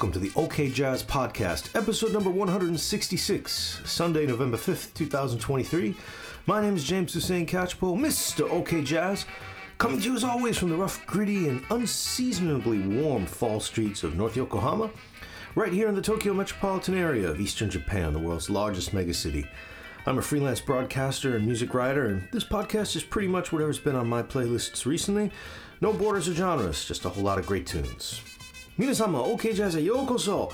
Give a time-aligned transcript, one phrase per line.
[0.00, 5.94] welcome to the OK Jazz Podcast, episode number 166, Sunday, November 5th, 2023.
[6.46, 8.48] My name is James Hussein Catchpole, Mr.
[8.50, 9.26] OK Jazz,
[9.76, 14.16] coming to you as always from the rough, gritty, and unseasonably warm fall streets of
[14.16, 14.88] North Yokohama,
[15.54, 19.46] right here in the Tokyo metropolitan area of eastern Japan, the world's largest megacity.
[20.06, 23.96] I'm a freelance broadcaster and music writer, and this podcast is pretty much whatever's been
[23.96, 25.30] on my playlists recently.
[25.82, 28.22] No borders or genres, just a whole lot of great tunes.
[28.77, 30.51] 皆様 OK ジャズへようこそ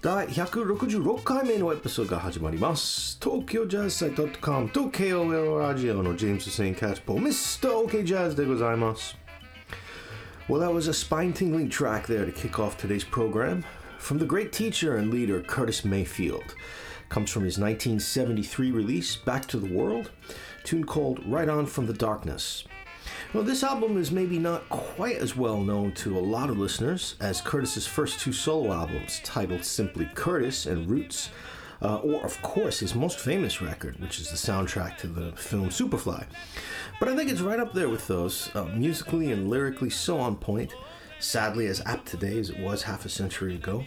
[0.00, 7.86] 第166回目のエピソードが始まります東京ジャズサイト .com と KOL ラジオのジェームス・セイン・キャッチポー Mr.
[7.86, 9.16] OK ジャズでございます
[10.48, 13.64] Well, that was a spine-tingling track there to kick off today's program
[13.98, 16.56] from the great teacher and leader Curtis Mayfield.
[17.08, 20.10] Comes from his 1973 release, Back to the World,
[20.64, 22.64] tune called Right On from the Darkness.
[23.33, 27.15] Well, this album is maybe not quite as well known to a lot of listeners
[27.19, 31.29] as Curtis's first two solo albums, titled simply Curtis and Roots,
[31.81, 35.67] uh, or of course his most famous record, which is the soundtrack to the film
[35.67, 36.25] Superfly.
[37.01, 40.37] But I think it's right up there with those, uh, musically and lyrically so on
[40.37, 40.73] point,
[41.19, 43.83] sadly as apt today as it was half a century ago.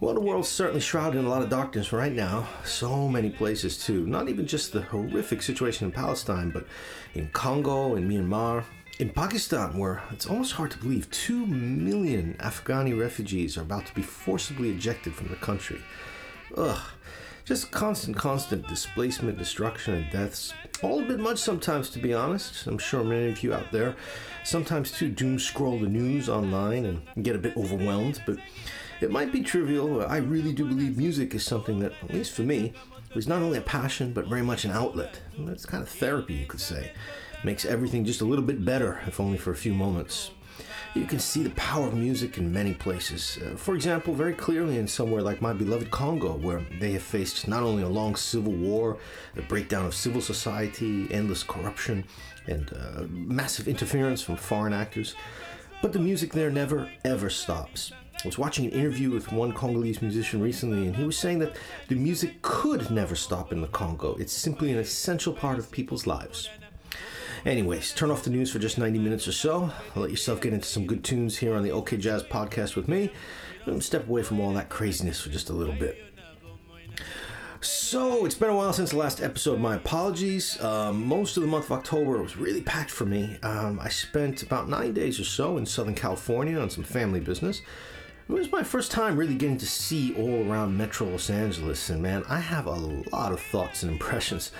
[0.00, 2.48] Well, the world's certainly shrouded in a lot of darkness right now.
[2.64, 4.06] So many places, too.
[4.06, 6.64] Not even just the horrific situation in Palestine, but
[7.12, 8.64] in Congo, in Myanmar,
[8.98, 13.94] in Pakistan, where it's almost hard to believe 2 million Afghani refugees are about to
[13.94, 15.82] be forcibly ejected from the country.
[16.56, 16.80] Ugh.
[17.44, 20.54] Just constant, constant displacement, destruction, and deaths.
[20.82, 22.66] All a bit much sometimes, to be honest.
[22.66, 23.96] I'm sure many of you out there
[24.44, 28.38] sometimes too doom scroll the news online and get a bit overwhelmed, but
[29.00, 32.32] it might be trivial, but I really do believe music is something that, at least
[32.32, 32.72] for me,
[33.14, 35.20] is not only a passion, but very much an outlet.
[35.48, 36.92] It's kind of therapy, you could say.
[37.38, 40.30] It makes everything just a little bit better, if only for a few moments.
[40.94, 43.38] You can see the power of music in many places.
[43.38, 47.46] Uh, for example, very clearly in somewhere like my beloved Congo, where they have faced
[47.46, 48.98] not only a long civil war,
[49.36, 52.04] a breakdown of civil society, endless corruption,
[52.48, 55.14] and uh, massive interference from foreign actors,
[55.80, 57.92] but the music there never ever stops.
[58.24, 61.56] I was watching an interview with one Congolese musician recently, and he was saying that
[61.88, 64.14] the music could never stop in the Congo.
[64.16, 66.50] It's simply an essential part of people's lives.
[67.46, 69.70] Anyways, turn off the news for just 90 minutes or so.
[69.96, 73.10] Let yourself get into some good tunes here on the OK Jazz podcast with me.
[73.64, 75.98] And step away from all that craziness for just a little bit.
[77.62, 79.60] So, it's been a while since the last episode.
[79.60, 80.62] My apologies.
[80.62, 83.38] Um, most of the month of October was really packed for me.
[83.42, 87.62] Um, I spent about nine days or so in Southern California on some family business.
[88.30, 92.00] It was my first time really getting to see all around Metro Los Angeles, and
[92.00, 94.52] man, I have a lot of thoughts and impressions.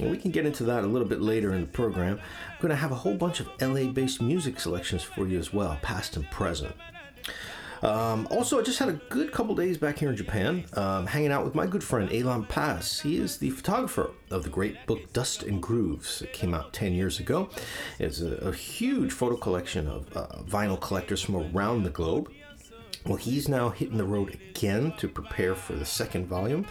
[0.00, 2.18] And we can get into that a little bit later in the program.
[2.18, 5.52] I'm going to have a whole bunch of LA based music selections for you as
[5.52, 6.74] well, past and present.
[7.82, 11.30] Um, also, I just had a good couple days back here in Japan, um, hanging
[11.30, 12.98] out with my good friend Eilon Paz.
[12.98, 16.20] He is the photographer of the great book Dust and Grooves.
[16.20, 17.48] It came out 10 years ago.
[18.00, 22.32] It's a, a huge photo collection of uh, vinyl collectors from around the globe.
[23.06, 26.66] Well, he's now hitting the road again to prepare for the second volume.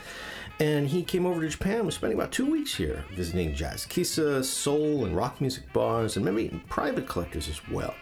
[0.60, 1.86] And he came over to Japan.
[1.86, 6.26] We're spending about two weeks here, visiting jazz kissa, soul, and rock music bars, and
[6.26, 7.94] maybe private collectors as well.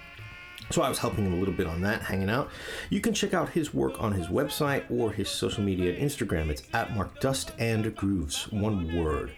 [0.70, 2.50] So I was helping him a little bit on that, hanging out.
[2.90, 6.50] You can check out his work on his website or his social media Instagram.
[6.50, 9.32] It's at Mark Dust and Grooves, one word.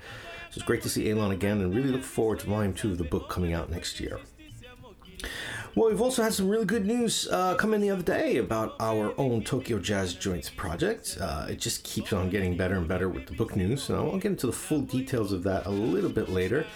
[0.52, 3.00] So it's great to see Eilon again, and really look forward to volume two of
[3.00, 4.20] the book coming out next year.
[5.76, 8.76] Well, we've also had some really good news uh, come in the other day about
[8.80, 11.18] our own Tokyo Jazz Joints project.
[11.20, 14.18] Uh, it just keeps on getting better and better with the book news, and I'll
[14.18, 16.68] get into the full details of that a little bit later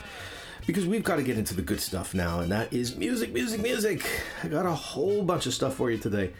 [0.65, 3.61] because we've got to get into the good stuff now, and that is music, music,
[3.61, 4.03] music.
[4.41, 6.33] I got a whole bunch of stuff for you today.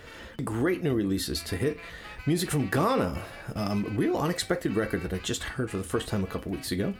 [0.43, 1.77] Great new releases to hit.
[2.25, 3.21] Music from Ghana,
[3.55, 6.71] um, real unexpected record that I just heard for the first time a couple weeks
[6.71, 6.95] ago.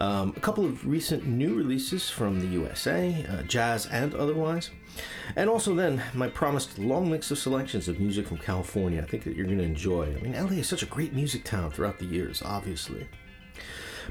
[0.00, 4.70] Um, a couple of recent new releases from the USA, uh, jazz and otherwise.
[5.36, 9.02] And also, then, my promised long mix of selections of music from California.
[9.02, 10.16] I think that you're going to enjoy.
[10.16, 13.06] I mean, LA is such a great music town throughout the years, obviously.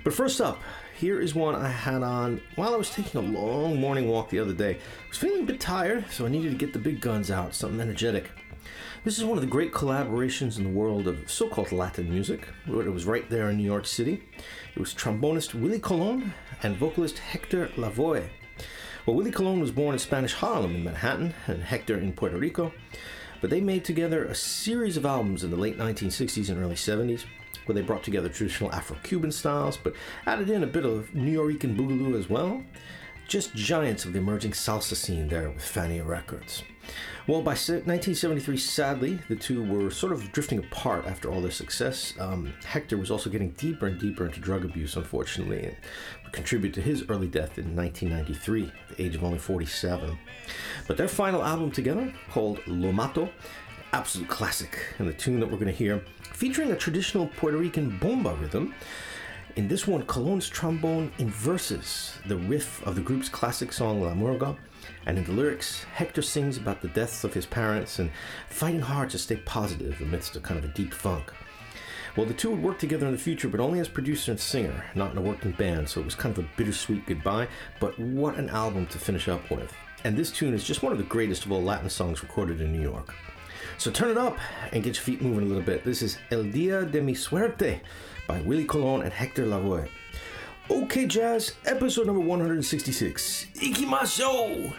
[0.03, 0.62] But first up,
[0.96, 4.39] here is one I had on while I was taking a long morning walk the
[4.39, 4.75] other day.
[4.75, 7.55] I was feeling a bit tired, so I needed to get the big guns out,
[7.55, 8.29] something energetic.
[9.03, 12.48] This is one of the great collaborations in the world of so called Latin music.
[12.67, 14.24] It was right there in New York City.
[14.79, 16.33] It was trombonist Willie Colon
[16.63, 18.25] and vocalist Hector Lavoe.
[19.05, 22.71] Well, Willie Colon was born in Spanish Harlem in Manhattan and Hector in Puerto Rico,
[23.41, 27.25] but they made together a series of albums in the late 1960s and early 70s
[27.65, 29.95] where they brought together traditional Afro Cuban styles but
[30.25, 32.63] added in a bit of Nuyorican boogaloo as well.
[33.27, 36.63] just giants of the emerging salsa scene there with Fania Records.
[37.27, 42.13] Well, by 1973, sadly, the two were sort of drifting apart after all their success.
[42.19, 45.75] Um, Hector was also getting deeper and deeper into drug abuse, unfortunately, and
[46.31, 50.17] contributed to his early death in 1993, at the age of only 47.
[50.88, 53.29] But their final album together, called Lo Mato,
[53.93, 56.03] absolute classic, and the tune that we're going to hear,
[56.34, 58.74] featuring a traditional Puerto Rican bomba rhythm.
[59.55, 64.55] In this one, Colon's trombone inverses the riff of the group's classic song La Murga
[65.06, 68.12] and in the lyrics, Hector sings about the deaths of his parents and
[68.50, 71.34] fighting hard to stay positive amidst a kind of a deep funk.
[72.15, 74.84] Well, the two would work together in the future, but only as producer and singer,
[74.96, 77.48] not in a working band, so it was kind of a bittersweet goodbye,
[77.79, 79.74] but what an album to finish up with.
[80.03, 82.72] And this tune is just one of the greatest of all Latin songs recorded in
[82.72, 83.13] New York.
[83.77, 84.38] So turn it up
[84.72, 85.84] and get your feet moving a little bit.
[85.84, 87.82] This is El Dia de mi Suerte
[88.27, 89.88] by Willie Colon and Hector Lavoe.
[90.70, 93.48] OK Jazz, episode number 166.
[93.56, 94.74] Ikimasho!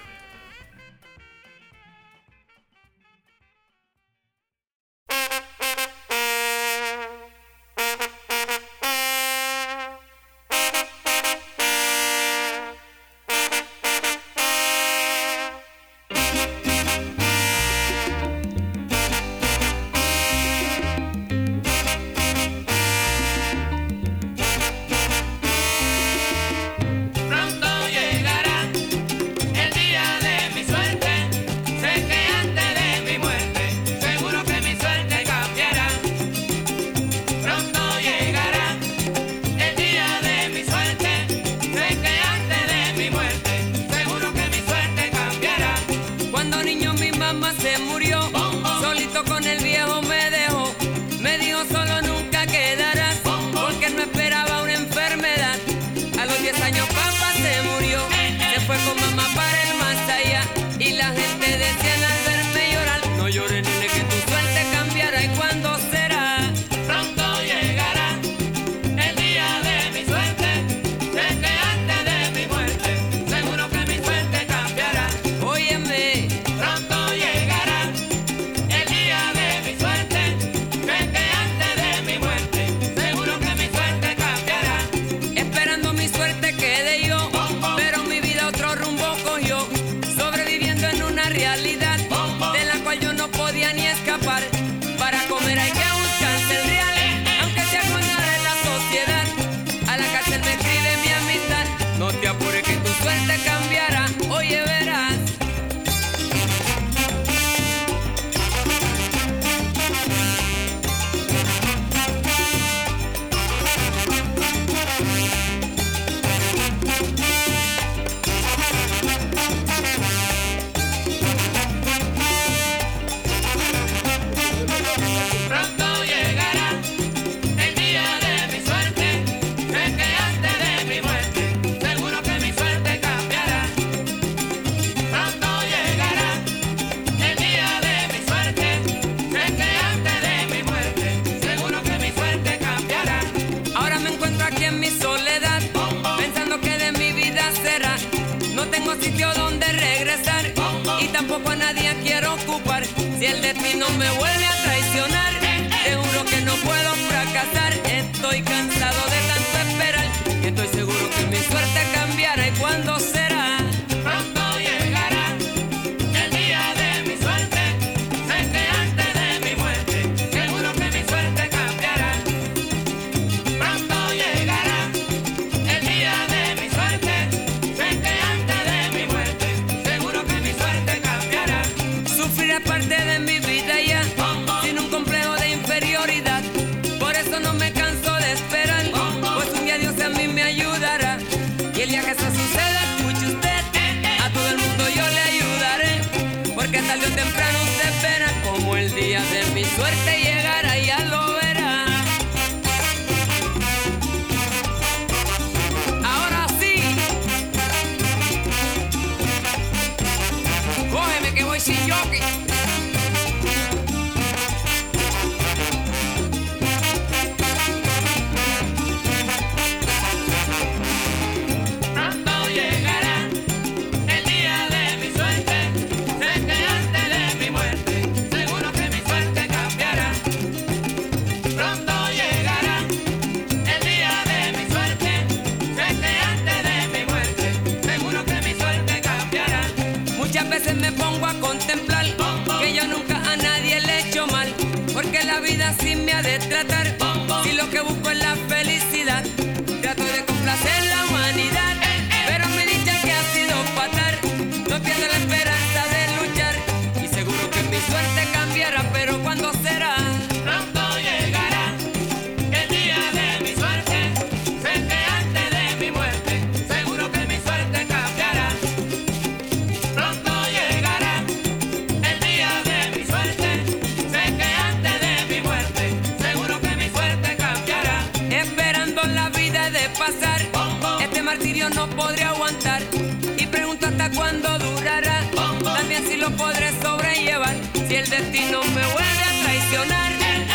[288.21, 290.13] destino me vuelve a traicionar.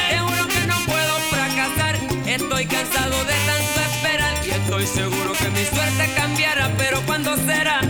[0.10, 1.96] Te juro que no puedo fracasar.
[2.28, 7.82] Estoy cansado de tanto esperar y estoy seguro que mi suerte cambiará, pero ¿cuándo será?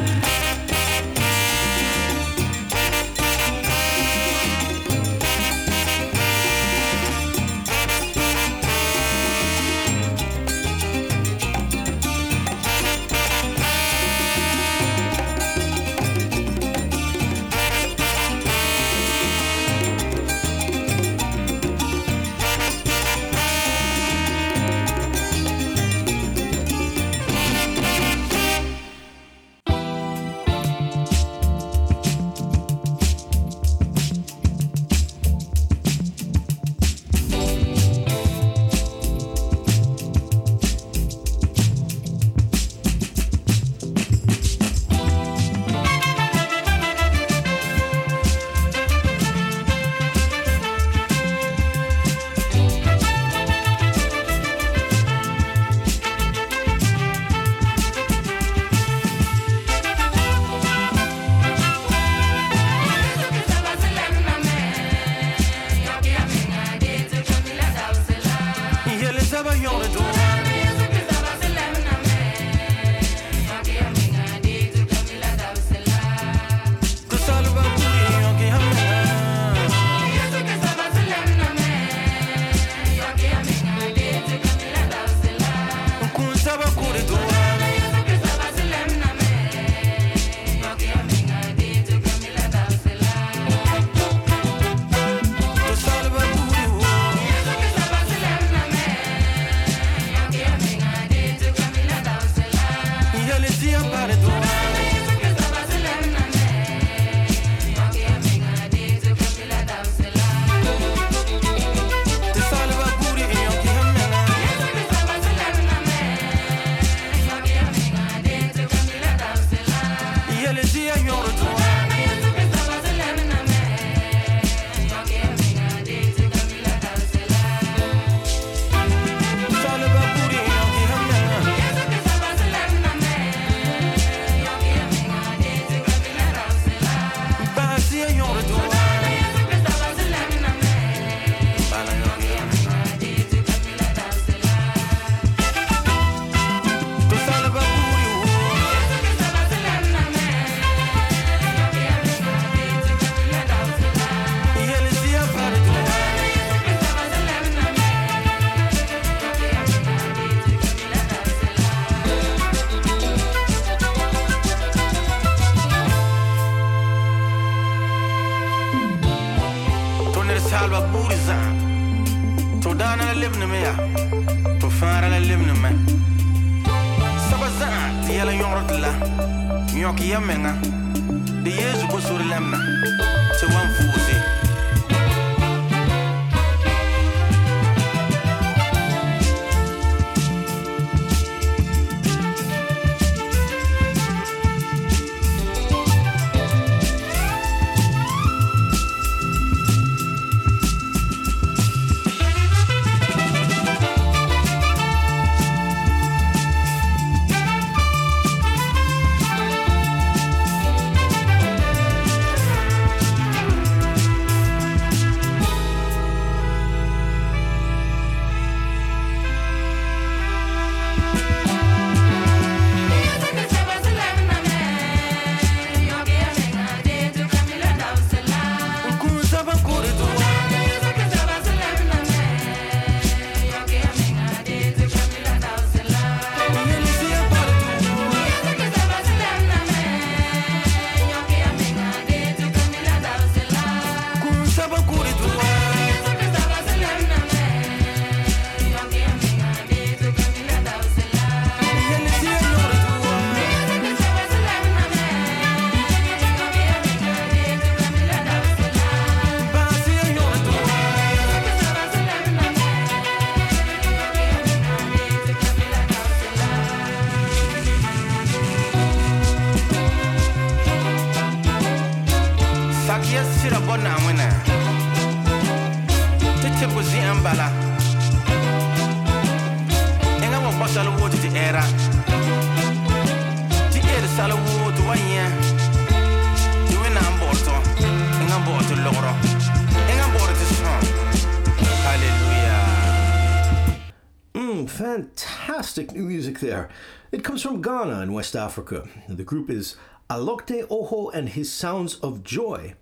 [295.75, 296.69] Fantastic new music there.
[297.11, 298.87] It comes from Ghana in West Africa.
[299.09, 299.75] The group is
[300.09, 302.75] Alogte Oho and His Sounds of Joy,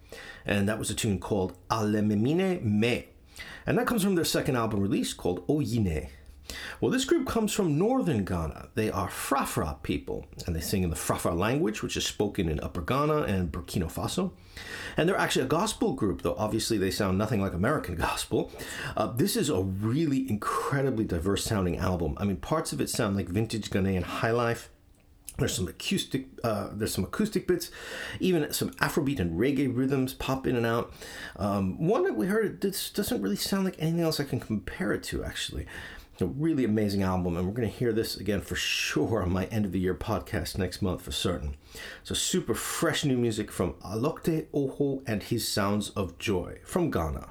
[0.45, 3.07] and that was a tune called Alememine Me.
[3.65, 6.09] And that comes from their second album release called Oyine.
[6.81, 8.69] Well, this group comes from northern Ghana.
[8.75, 12.59] They are Frafra people, and they sing in the Frafra language, which is spoken in
[12.59, 14.31] Upper Ghana and Burkina Faso.
[14.97, 18.51] And they're actually a gospel group, though obviously they sound nothing like American gospel.
[18.95, 22.15] Uh, this is a really incredibly diverse sounding album.
[22.17, 24.69] I mean, parts of it sound like vintage Ghanaian high life.
[25.39, 27.71] There's some acoustic, uh, there's some acoustic bits,
[28.19, 30.93] even some Afrobeat and reggae rhythms pop in and out.
[31.37, 34.93] Um, one that we heard, this doesn't really sound like anything else I can compare
[34.93, 35.65] it to, actually.
[36.21, 39.45] A really amazing album, and we're going to hear this again for sure on my
[39.45, 41.55] end of the year podcast next month for certain.
[42.03, 47.29] So, super fresh new music from Alogte Oho and his Sounds of Joy from Ghana.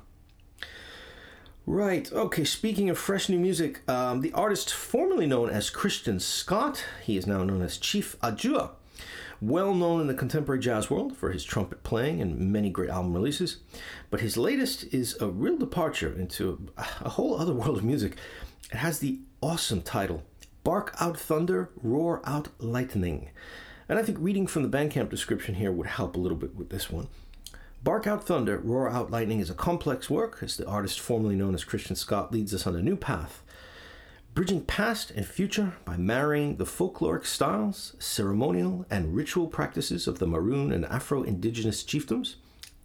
[1.65, 6.85] Right, okay, speaking of fresh new music, um, the artist formerly known as Christian Scott,
[7.05, 8.71] he is now known as Chief Adjuah.
[9.41, 13.15] Well known in the contemporary jazz world for his trumpet playing and many great album
[13.15, 13.59] releases,
[14.11, 18.17] but his latest is a real departure into a whole other world of music.
[18.73, 20.23] It has the awesome title
[20.65, 23.29] Bark Out Thunder, Roar Out Lightning.
[23.87, 26.71] And I think reading from the Bandcamp description here would help a little bit with
[26.71, 27.09] this one.
[27.85, 31.55] Bark Out Thunder, Roar Out Lightning is a complex work as the artist formerly known
[31.55, 33.43] as Christian Scott leads us on a new path,
[34.33, 40.27] bridging past and future by marrying the folkloric styles, ceremonial, and ritual practices of the
[40.27, 42.37] Maroon and Afro indigenous chiefdoms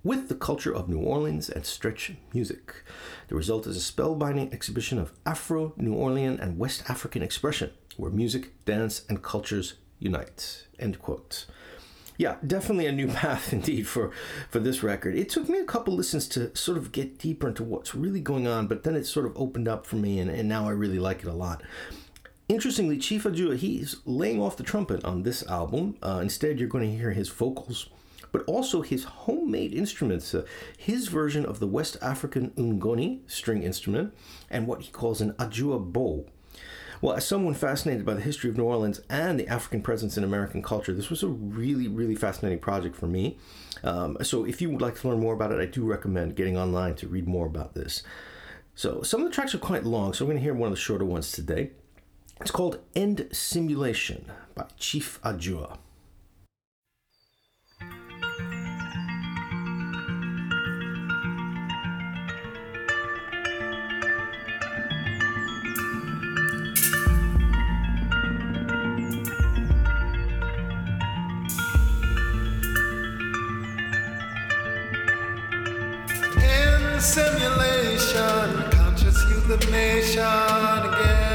[0.04, 2.84] with the culture of New Orleans and stretch music.
[3.28, 8.12] The result is a spellbinding exhibition of Afro, New Orleans, and West African expression, where
[8.12, 10.66] music, dance, and cultures unite.
[10.80, 11.46] End quote.
[12.18, 14.12] Yeah, definitely a new path indeed for,
[14.50, 15.16] for this record.
[15.16, 18.48] It took me a couple listens to sort of get deeper into what's really going
[18.48, 21.00] on, but then it sort of opened up for me, and, and now I really
[21.00, 21.62] like it a lot.
[22.48, 25.98] Interestingly, Chief Adjuah, he's laying off the trumpet on this album.
[26.02, 27.90] Uh, instead, you're going to hear his vocals
[28.32, 30.46] but also his homemade instruments, uh,
[30.78, 34.13] his version of the West African ngoni string instrument,
[34.50, 36.26] and what he calls an adjuah bow.
[37.02, 40.24] Well, as someone fascinated by the history of New Orleans and the African presence in
[40.24, 43.38] American culture, this was a really, really fascinating project for me.
[43.84, 46.58] Um, so, if you would like to learn more about it, I do recommend getting
[46.58, 48.02] online to read more about this.
[48.74, 50.76] So, some of the tracks are quite long, so I'm going to hear one of
[50.76, 51.72] the shorter ones today.
[52.42, 55.78] It's called End Simulation by Chief Adjuah.
[77.08, 81.27] Simulation, conscious youth of nation again.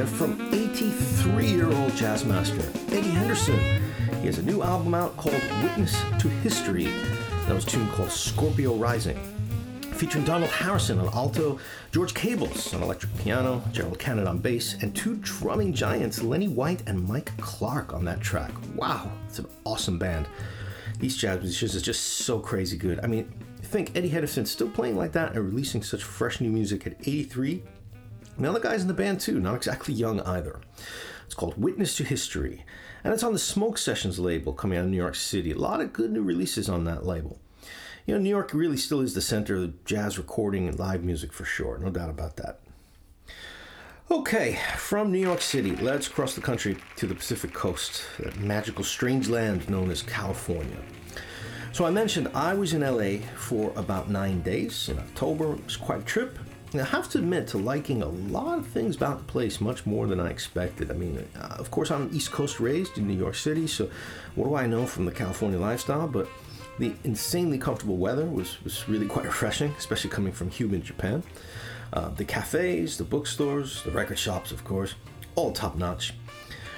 [0.00, 3.58] There from 83 year old jazz master Eddie Henderson.
[4.22, 6.84] He has a new album out called Witness to History.
[7.46, 9.18] That was a tune called Scorpio Rising.
[9.92, 11.58] Featuring Donald Harrison on alto,
[11.92, 16.82] George Cables on electric piano, Gerald Cannon on bass, and two drumming giants, Lenny White
[16.86, 18.52] and Mike Clark, on that track.
[18.74, 20.26] Wow, it's an awesome band.
[20.98, 23.00] These jazz musicians are just so crazy good.
[23.02, 23.30] I mean,
[23.60, 27.62] think Eddie Henderson still playing like that and releasing such fresh new music at 83
[28.40, 30.60] and the other guys in the band, too, not exactly young either.
[31.26, 32.64] It's called Witness to History,
[33.04, 35.50] and it's on the Smoke Sessions label coming out of New York City.
[35.50, 37.38] A lot of good new releases on that label.
[38.06, 41.34] You know, New York really still is the center of jazz recording and live music
[41.34, 42.60] for sure, no doubt about that.
[44.10, 48.84] Okay, from New York City, let's cross the country to the Pacific Coast, that magical
[48.84, 50.80] strange land known as California.
[51.72, 55.52] So I mentioned I was in LA for about nine days in October.
[55.52, 56.38] It was quite a trip.
[56.72, 60.06] I have to admit to liking a lot of things about the place much more
[60.06, 60.90] than I expected.
[60.90, 63.90] I mean, uh, of course, I'm East Coast raised in New York City, so
[64.36, 66.06] what do I know from the California lifestyle?
[66.06, 66.28] But
[66.78, 71.24] the insanely comfortable weather was, was really quite refreshing, especially coming from humid Japan.
[71.92, 74.94] Uh, the cafes, the bookstores, the record shops, of course,
[75.34, 76.14] all top notch.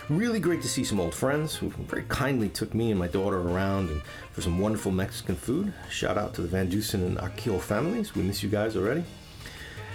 [0.09, 3.40] Really great to see some old friends who very kindly took me and my daughter
[3.40, 4.01] around and
[4.32, 5.72] for some wonderful Mexican food.
[5.90, 8.14] Shout out to the Van Dusen and Arquillo families.
[8.14, 9.05] We miss you guys already.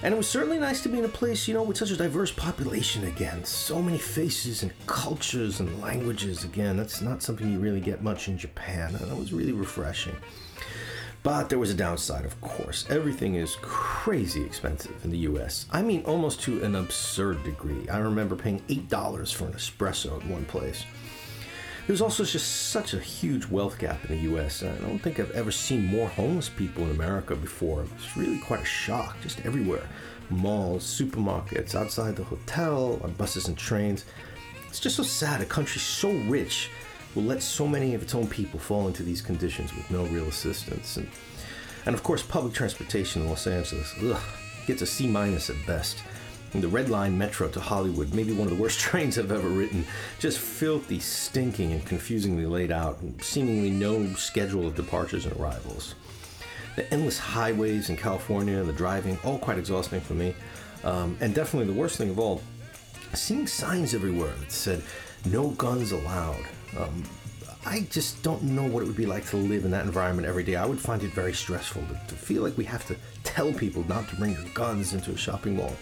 [0.04, 1.98] And it was certainly nice to be in a place, you know, with such a
[1.98, 3.44] diverse population again.
[3.44, 6.78] So many faces and cultures and languages again.
[6.78, 8.96] That's not something you really get much in Japan.
[8.96, 10.16] And it was really refreshing.
[11.24, 12.86] But there was a downside, of course.
[12.90, 15.66] Everything is crazy expensive in the US.
[15.72, 17.90] I mean, almost to an absurd degree.
[17.90, 20.86] I remember paying $8 for an espresso at one place.
[21.88, 24.62] There's also just such a huge wealth gap in the US.
[24.62, 27.86] I don't think I've ever seen more homeless people in America before.
[27.96, 29.88] It's really quite a shock, just everywhere.
[30.30, 34.04] Malls, supermarkets, outside the hotel, on buses and trains.
[34.68, 36.72] It's just so sad a country so rich
[37.16, 40.28] will let so many of its own people fall into these conditions with no real
[40.28, 40.98] assistance.
[40.98, 41.10] And,
[41.86, 44.22] and of course, public transportation in Los Angeles ugh,
[44.66, 46.04] gets a C minus at best.
[46.54, 49.86] The Red Line Metro to Hollywood, maybe one of the worst trains I've ever ridden,
[50.20, 55.96] just filthy, stinking, and confusingly laid out, seemingly no schedule of departures and arrivals.
[56.76, 60.36] The endless highways in California the driving, all quite exhausting for me.
[60.84, 62.42] Um, and definitely the worst thing of all,
[63.14, 64.84] seeing signs everywhere that said,
[65.26, 66.46] no guns allowed.
[66.78, 67.04] Um,
[67.66, 70.44] I just don't know what it would be like to live in that environment every
[70.44, 70.56] day.
[70.56, 73.84] I would find it very stressful to, to feel like we have to tell people
[73.90, 75.76] not to bring their guns into a shopping mall.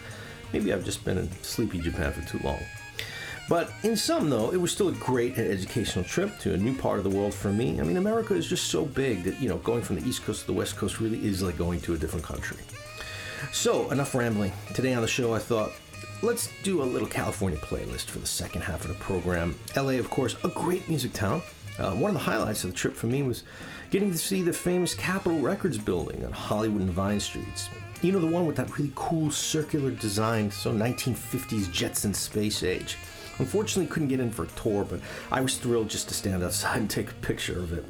[0.56, 2.58] Maybe I've just been in sleepy Japan for too long.
[3.46, 6.74] But in sum, though, it was still a great and educational trip to a new
[6.74, 7.78] part of the world for me.
[7.78, 10.40] I mean, America is just so big that, you know, going from the East Coast
[10.40, 12.56] to the West Coast really is like going to a different country.
[13.52, 14.50] So, enough rambling.
[14.72, 15.72] Today on the show, I thought,
[16.22, 19.58] let's do a little California playlist for the second half of the program.
[19.76, 21.42] LA, of course, a great music town.
[21.78, 23.42] Uh, one of the highlights of the trip for me was
[23.90, 27.68] getting to see the famous Capitol Records building on Hollywood and Vine Streets.
[28.02, 32.98] You know, the one with that really cool circular design, so 1950s Jetson space age.
[33.38, 36.78] Unfortunately, couldn't get in for a tour, but I was thrilled just to stand outside
[36.78, 37.84] and take a picture of it.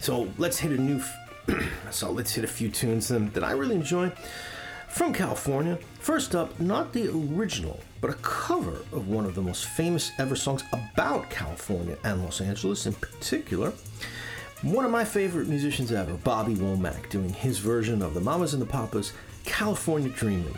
[0.00, 0.98] So let's hit a new.
[0.98, 4.12] F- so let's hit a few tunes then that I really enjoy
[4.88, 5.78] from California.
[5.98, 10.36] First up, not the original, but a cover of one of the most famous ever
[10.36, 13.72] songs about California and Los Angeles in particular.
[14.64, 18.62] One of my favorite musicians ever, Bobby Womack, doing his version of the Mamas and
[18.62, 19.12] the Papas
[19.44, 20.56] California Dreamin'.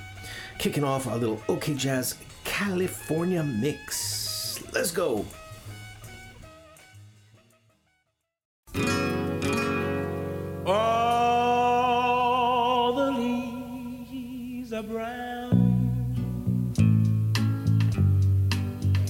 [0.61, 4.63] Kicking off our little OK Jazz California mix.
[4.73, 5.27] Let's go.
[10.65, 11.73] All
[12.95, 15.51] the leaves are brown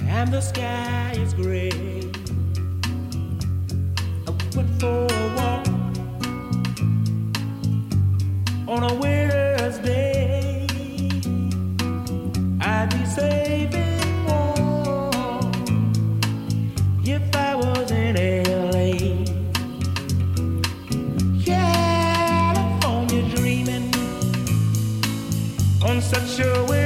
[0.00, 1.95] and the sky is gray.
[4.78, 5.66] For a walk
[8.68, 10.66] on a winter's day.
[12.60, 13.04] I'd be
[14.26, 15.52] warm
[17.04, 18.92] if I was in LA.
[21.44, 23.90] California dreaming
[25.82, 26.85] on such a winter's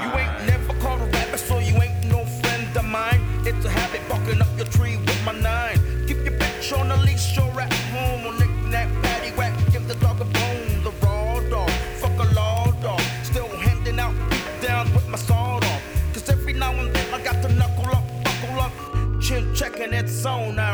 [0.00, 3.20] You ain't never caught a rabbit, so you ain't no friend of mine.
[3.44, 5.78] It's a habit barking up your tree with my nine.
[6.06, 8.26] Keep your bitch on the leash, you're home.
[8.26, 10.82] On knick-knack, paddywhack, give the dog a bone.
[10.84, 11.70] The raw dog,
[12.00, 13.00] fuck a law dog.
[13.22, 15.80] Still handing out beat down with my sword on.
[16.14, 18.72] Cause every now and then I got to knuckle up, buckle up.
[19.20, 20.71] Chin checking its zone, I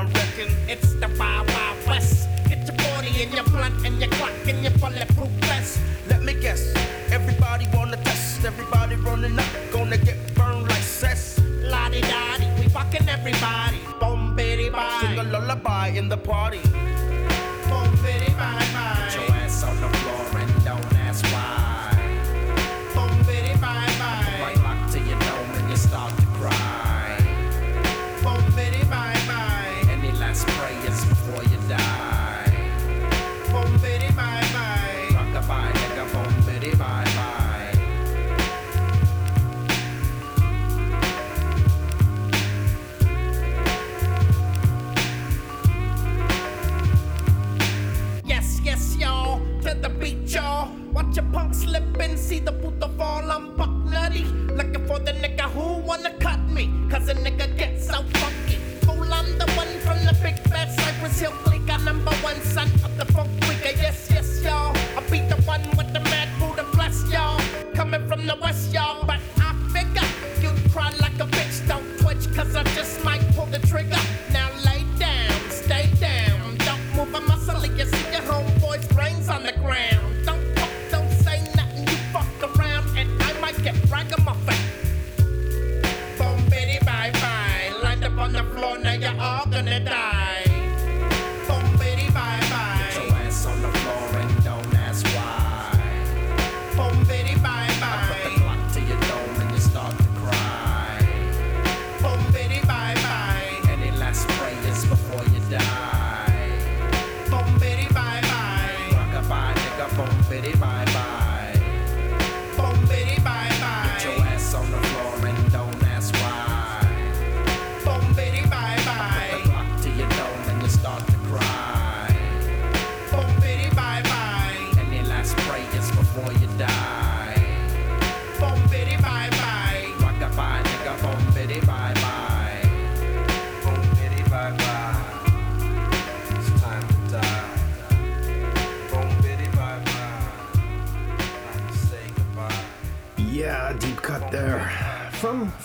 [16.08, 16.87] the party.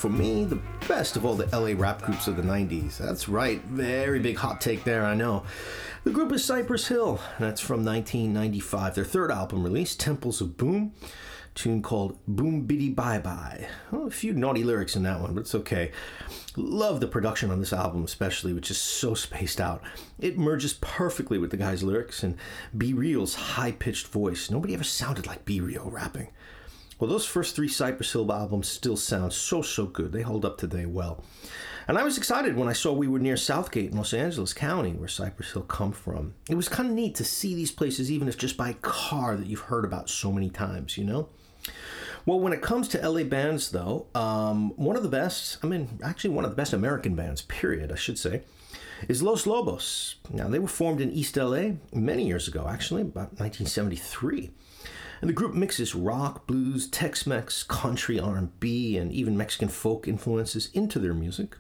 [0.04, 2.98] For me, the best of all the LA rap groups of the 90s.
[2.98, 5.46] That's right, very big hot take there, I know.
[6.04, 7.22] The group is Cypress Hill.
[7.40, 8.96] That's from 1995.
[8.96, 10.92] Their third album release, Temples of Boom.
[11.56, 13.70] Tune called Boom Biddy Bye Bye.
[13.94, 15.94] A few naughty lyrics in that one, but it's okay.
[16.58, 19.82] Love the production on this album, especially, which is so spaced out.
[20.20, 22.36] It merges perfectly with the guy's lyrics and
[22.78, 24.52] B Real's high pitched voice.
[24.52, 26.28] Nobody ever sounded like B Real rapping.
[27.00, 30.12] Well, those first three Cypress Hill albums still sound so, so good.
[30.12, 31.24] They hold up today well.
[31.88, 34.54] And I was excited when I saw we were near South Gate in Los Angeles
[34.54, 36.34] County, where Cypress Hill come from.
[36.50, 39.48] It was kind of neat to see these places, even if just by car that
[39.48, 41.30] you've heard about so many times, you know?
[42.26, 46.00] Well, when it comes to LA bands, though, um, one of the best, I mean,
[46.02, 48.44] actually one of the best American bands, period, I should say,
[49.10, 50.16] is Los Lobos.
[50.32, 54.52] Now, they were formed in East LA many years ago, actually, about 1973.
[55.24, 61.00] And the group mixes rock, blues, Tex-Mex, country, R&B, and even Mexican folk influences into
[61.00, 61.56] their music.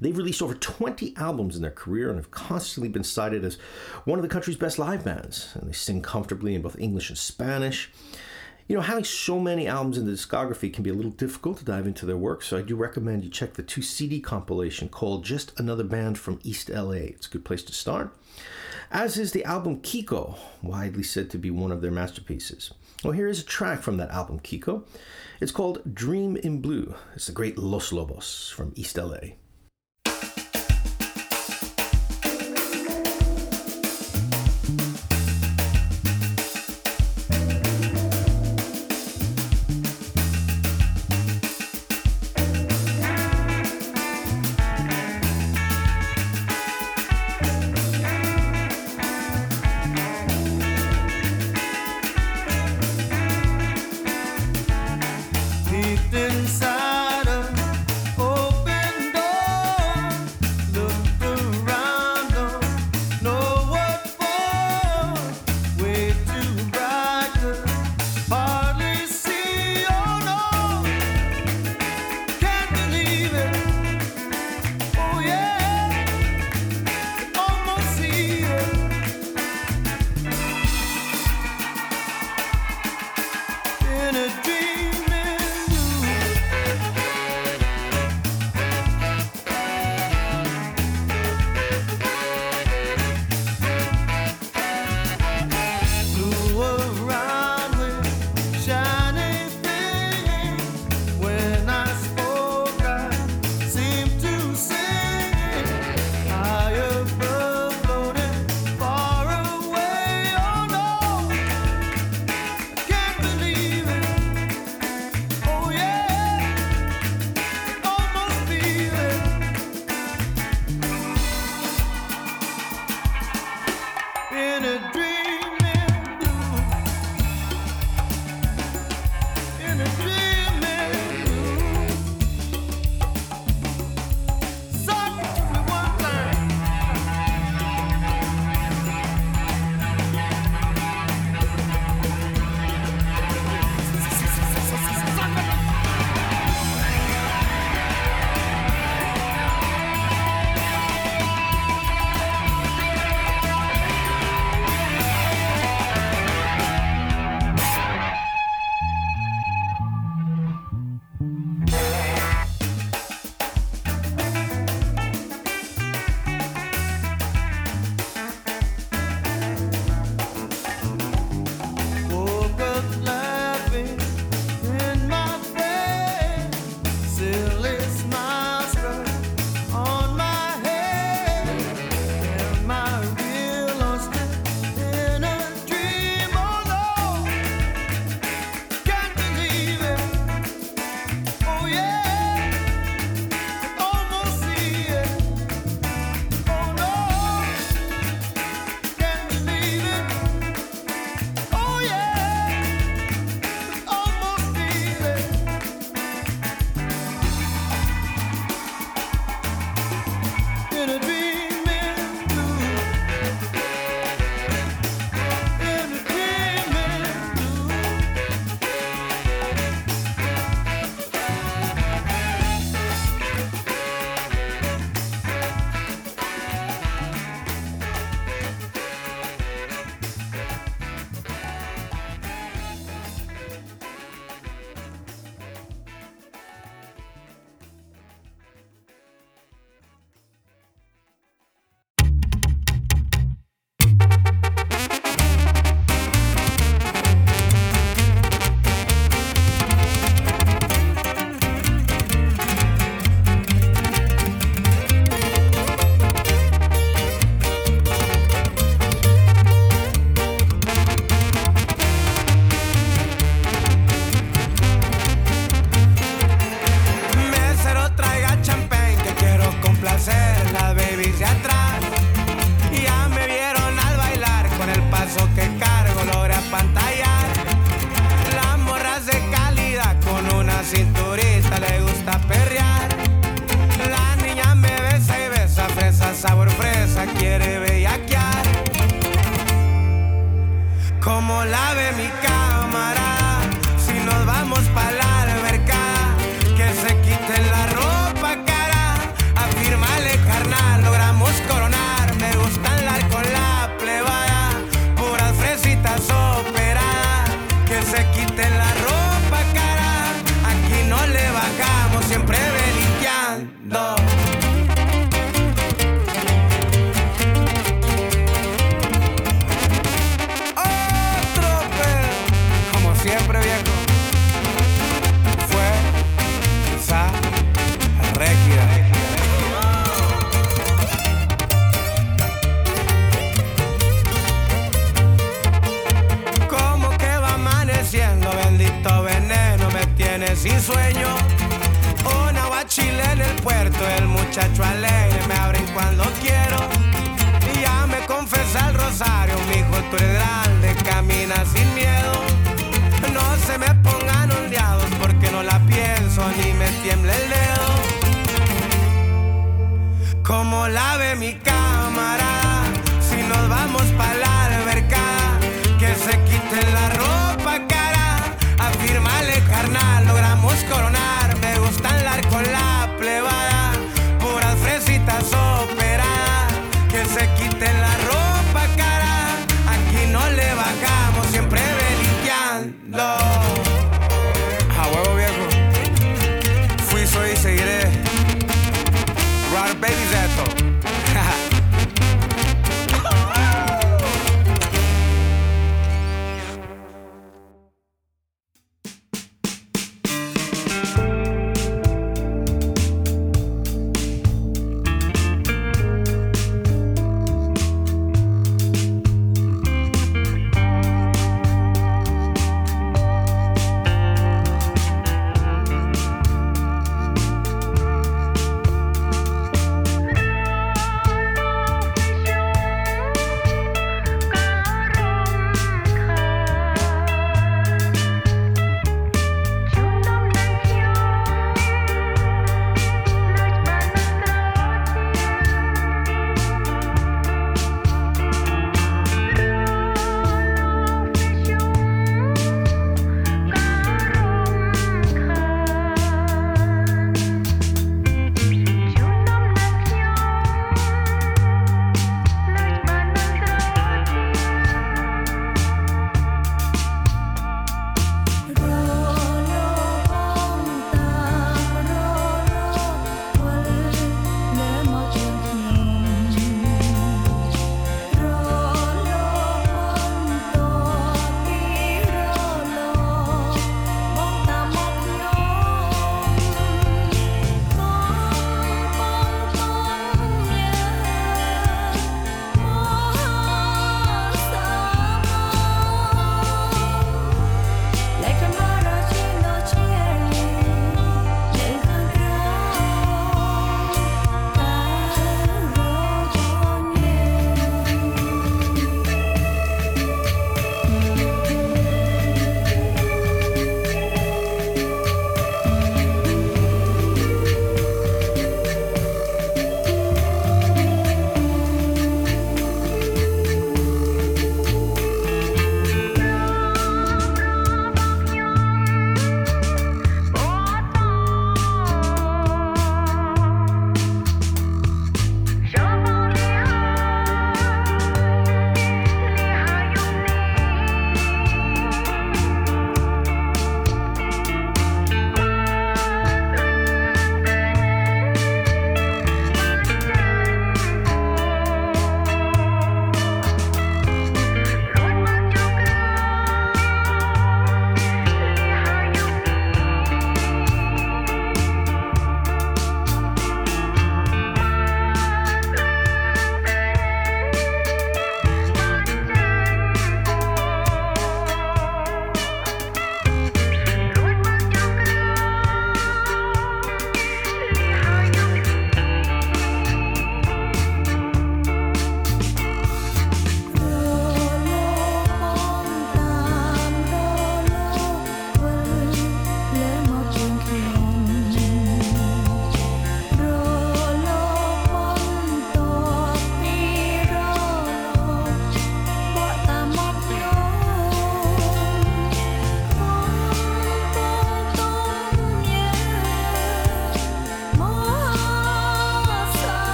[0.00, 3.54] They've released over 20 albums in their career and have constantly been cited as
[4.04, 5.52] one of the country's best live bands.
[5.54, 7.92] And they sing comfortably in both English and Spanish.
[8.66, 11.64] You know, having so many albums in the discography can be a little difficult to
[11.64, 15.24] dive into their work, so I do recommend you check the two CD compilation called
[15.24, 16.90] Just Another Band from East LA.
[16.94, 18.12] It's a good place to start
[18.90, 22.72] as is the album Kiko, widely said to be one of their masterpieces.
[23.04, 24.84] Well, here is a track from that album, Kiko.
[25.40, 26.94] It's called Dream in Blue.
[27.14, 29.34] It's the great Los Lobos from East LA.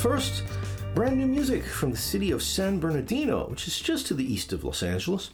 [0.00, 0.44] First,
[0.94, 4.50] brand new music from the city of San Bernardino, which is just to the east
[4.50, 5.28] of Los Angeles.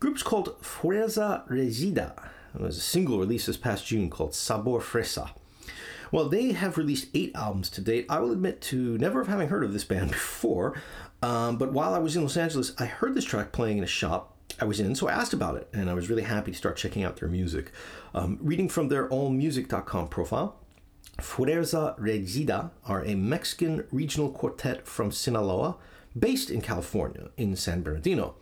[0.00, 2.14] group's called Fuerza Regida.
[2.54, 5.32] It was a single released this past June called Sabor Fresa.
[6.10, 8.06] Well, they have released eight albums to date.
[8.08, 10.80] I will admit to never having heard of this band before,
[11.20, 13.86] um, but while I was in Los Angeles, I heard this track playing in a
[13.86, 16.56] shop I was in, so I asked about it, and I was really happy to
[16.56, 17.70] start checking out their music.
[18.14, 20.61] Um, reading from their allmusic.com profile,
[21.18, 25.76] Fuerza Regida are a Mexican regional quartet from Sinaloa,
[26.18, 28.34] based in California, in San Bernardino.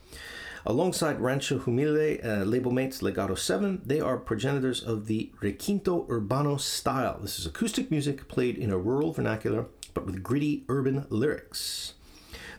[0.67, 6.61] Alongside Rancho Humilde uh, label mates Legado 7, they are progenitors of the Requinto Urbano
[6.61, 7.19] style.
[7.21, 11.95] This is acoustic music played in a rural vernacular, but with gritty urban lyrics.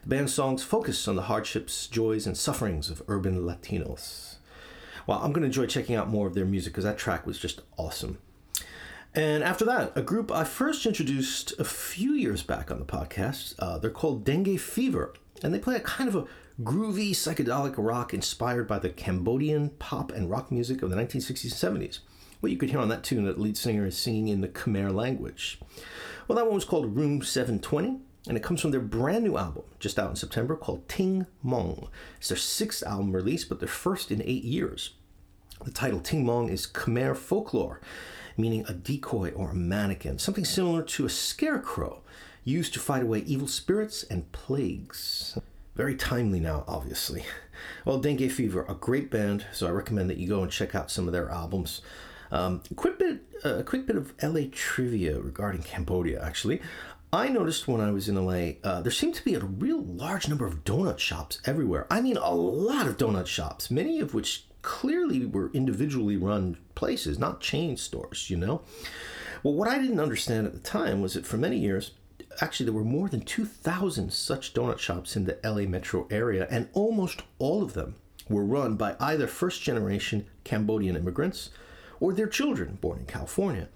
[0.02, 4.38] The band's songs focus on the hardships, joys, and sufferings of urban Latinos.
[5.06, 7.38] Well, I'm going to enjoy checking out more of their music because that track was
[7.38, 8.18] just awesome.
[9.14, 13.56] And after that, a group I first introduced a few years back on the podcast.
[13.60, 16.26] Uh, they're called Dengue Fever, and they play a kind of a
[16.64, 21.82] groovy psychedelic rock inspired by the Cambodian pop and rock music of the 1960s and
[21.82, 22.00] 70s.
[22.42, 24.48] Well, you could hear on that tune that the lead singer is singing in the
[24.48, 25.60] Khmer language.
[26.28, 28.00] Well, that one was called Room 720,
[28.30, 31.90] and it comes from their brand new album, just out in September, called Ting Mong.
[32.18, 34.92] It's their sixth album release, but their first in eight years.
[35.64, 37.82] The title Ting Mong is Khmer folklore,
[38.38, 42.02] meaning a decoy or a mannequin, something similar to a scarecrow
[42.44, 45.38] used to fight away evil spirits and plagues.
[45.76, 47.24] Very timely now, obviously.
[47.86, 50.90] Well, Dengue Fever, a great band, so I recommend that you go and check out
[50.90, 51.82] some of their albums.
[52.32, 56.24] Um, quick bit, uh, a quick bit of LA trivia regarding Cambodia.
[56.24, 56.60] Actually,
[57.14, 60.30] I noticed when I was in LA, uh, there seemed to be a real large
[60.30, 61.86] number of donut shops everywhere.
[61.92, 67.20] I mean, a lot of donut shops, many of which clearly were individually run places,
[67.20, 68.30] not chain stores.
[68.30, 68.62] You know.
[69.44, 71.92] Well, what I didn't understand at the time was that for many years
[72.40, 76.70] actually there were more than 2,000 such donut shops in the LA metro area, and
[76.74, 77.96] almost all of them
[78.30, 81.50] were run by either first generation Cambodian immigrants
[82.00, 83.68] or their children born in California.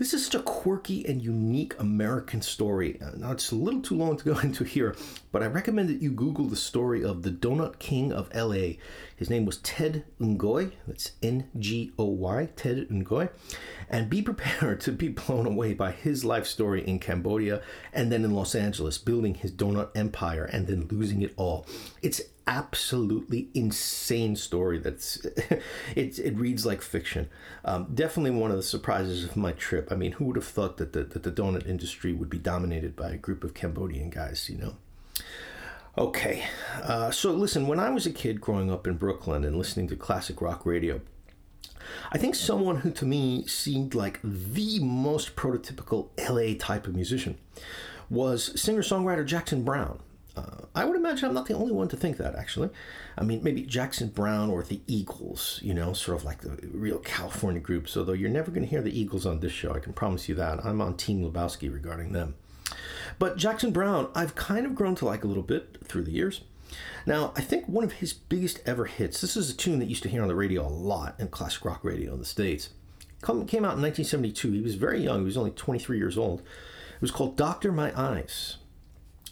[0.00, 2.98] This is such a quirky and unique American story.
[3.02, 4.96] Uh, now, it's a little too long to go into here,
[5.30, 8.76] but I recommend that you Google the story of the Donut King of LA.
[9.14, 10.72] His name was Ted Ngoy.
[10.86, 13.28] That's N G O Y, Ted Ngoy.
[13.90, 17.60] And be prepared to be blown away by his life story in Cambodia
[17.92, 21.66] and then in Los Angeles, building his donut empire and then losing it all.
[22.00, 25.16] It's absolutely insane story that's
[25.96, 27.30] it, it reads like fiction.
[27.64, 29.88] Um, definitely one of the surprises of my trip.
[29.90, 32.96] I mean who would have thought that the, that the donut industry would be dominated
[32.96, 34.76] by a group of cambodian guys you know?
[35.96, 36.44] Okay
[36.82, 39.96] uh, so listen when i was a kid growing up in brooklyn and listening to
[39.96, 41.00] classic rock radio
[42.12, 47.38] I think someone who to me seemed like the most prototypical LA type of musician
[48.08, 49.98] was singer songwriter Jackson Browne.
[50.40, 52.70] Uh, I would imagine I'm not the only one to think that, actually.
[53.18, 56.98] I mean, maybe Jackson Browne or the Eagles, you know, sort of like the real
[56.98, 59.92] California groups, although you're never going to hear the Eagles on this show, I can
[59.92, 60.64] promise you that.
[60.64, 62.34] I'm on Team Lebowski regarding them.
[63.18, 66.42] But Jackson Browne, I've kind of grown to like a little bit through the years.
[67.04, 70.04] Now, I think one of his biggest ever hits, this is a tune that used
[70.04, 72.70] to hear on the radio a lot in classic rock radio in the States,
[73.22, 74.52] Come, came out in 1972.
[74.52, 76.40] He was very young, he was only 23 years old.
[76.40, 78.56] It was called Doctor My Eyes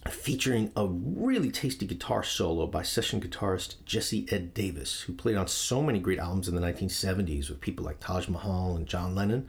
[0.06, 5.48] featuring a really tasty guitar solo by session guitarist Jesse Ed Davis, who played on
[5.48, 9.48] so many great albums in the 1970s with people like Taj Mahal and John Lennon.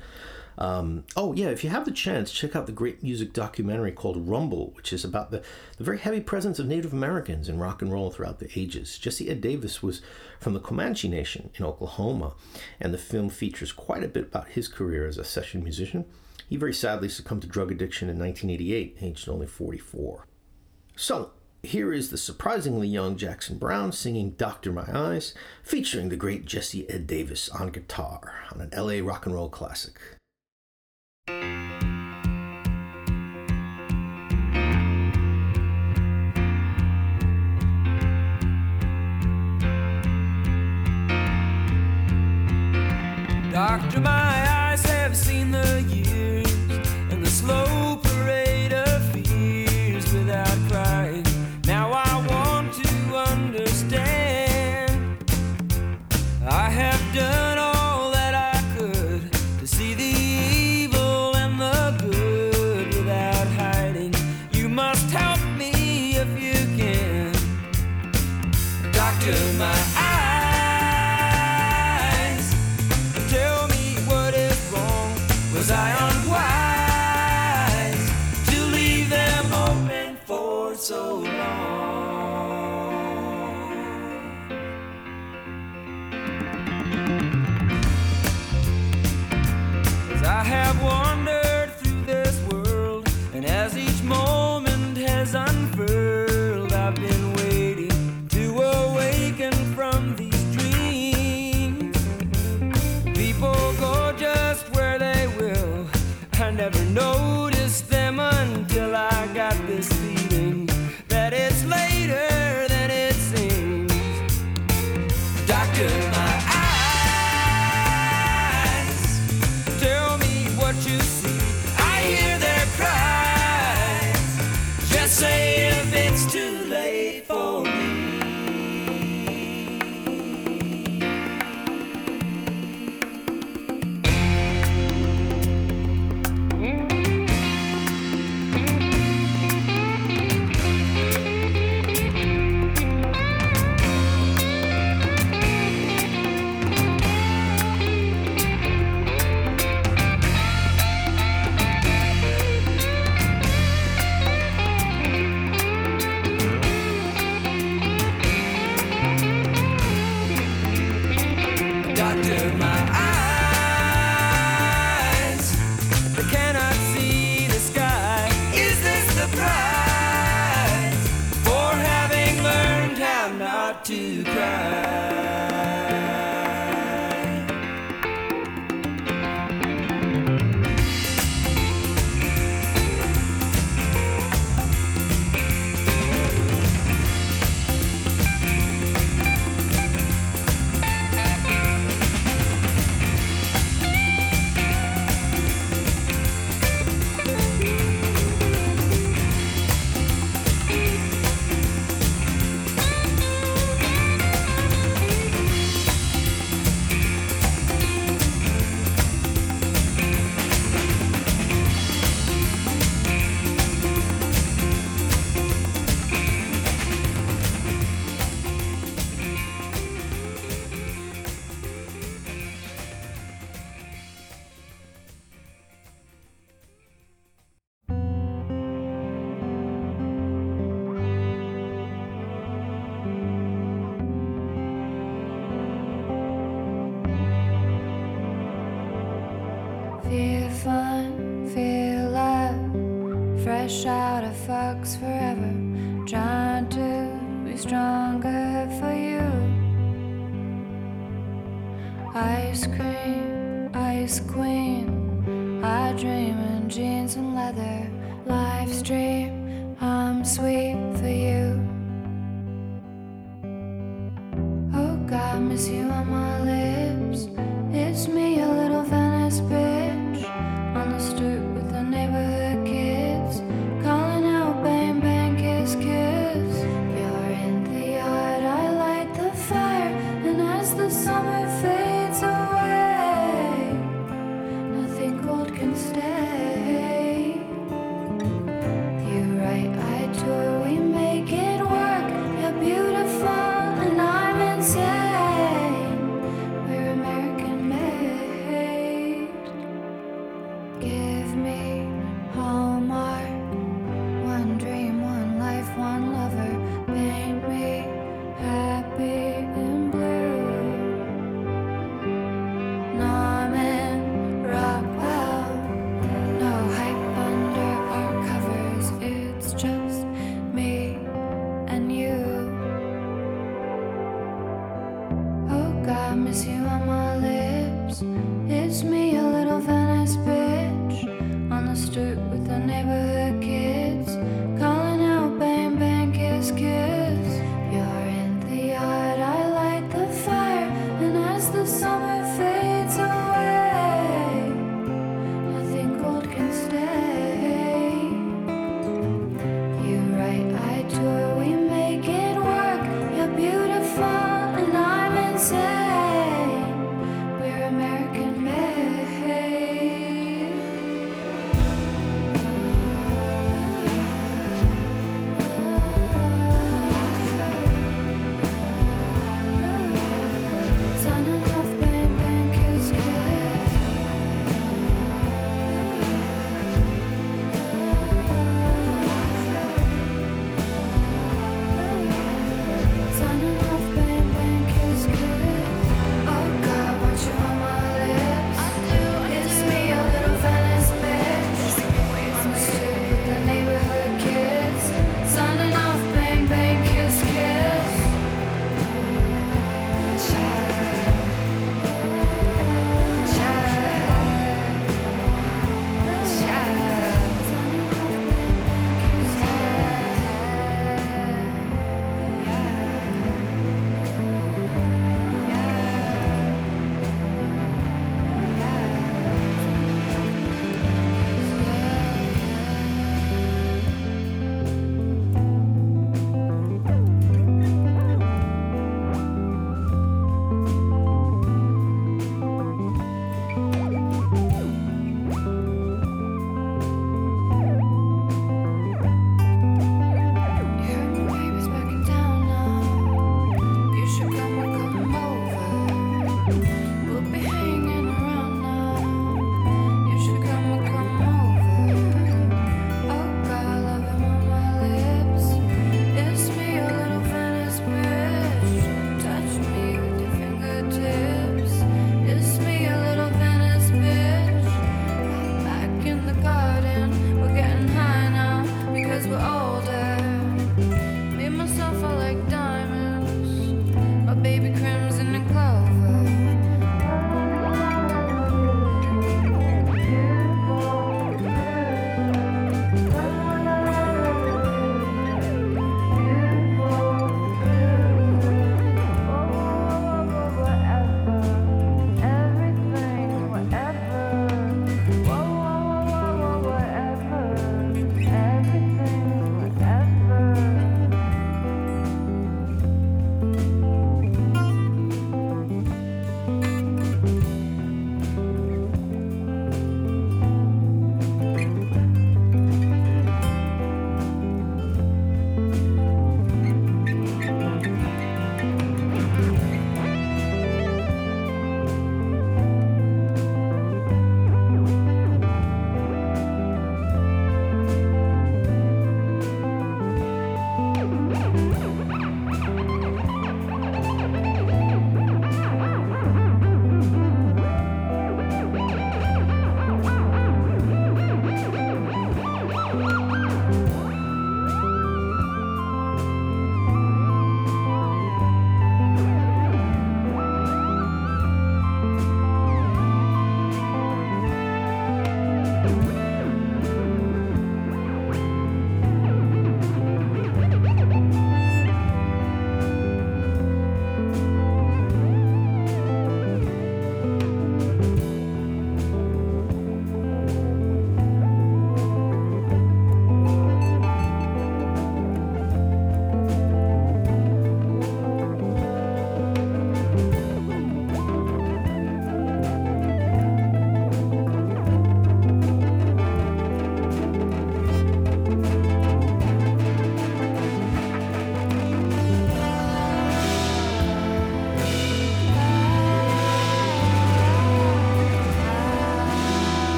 [0.57, 4.27] Um, oh, yeah, if you have the chance, check out the great music documentary called
[4.27, 5.41] Rumble, which is about the,
[5.77, 8.97] the very heavy presence of Native Americans in rock and roll throughout the ages.
[8.97, 10.01] Jesse Ed Davis was
[10.39, 12.33] from the Comanche Nation in Oklahoma,
[12.81, 16.03] and the film features quite a bit about his career as a session musician.
[16.49, 20.25] He very sadly succumbed to drug addiction in 1988, aged only 44.
[21.01, 21.31] So,
[21.63, 25.33] here is the surprisingly young Jackson Browne singing Doctor My Eyes,
[25.63, 29.97] featuring the great Jesse Ed Davis on guitar on an LA rock and roll classic.
[43.53, 46.08] Doctor, my eyes have seen the years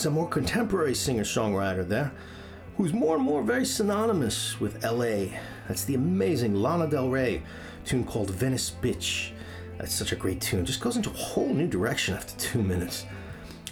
[0.00, 2.10] That's a more contemporary singer songwriter there,
[2.78, 5.36] who's more and more very synonymous with LA.
[5.68, 7.42] That's the amazing Lana Del Rey
[7.84, 9.32] tune called Venice Bitch.
[9.76, 10.64] That's such a great tune.
[10.64, 13.04] Just goes into a whole new direction after two minutes.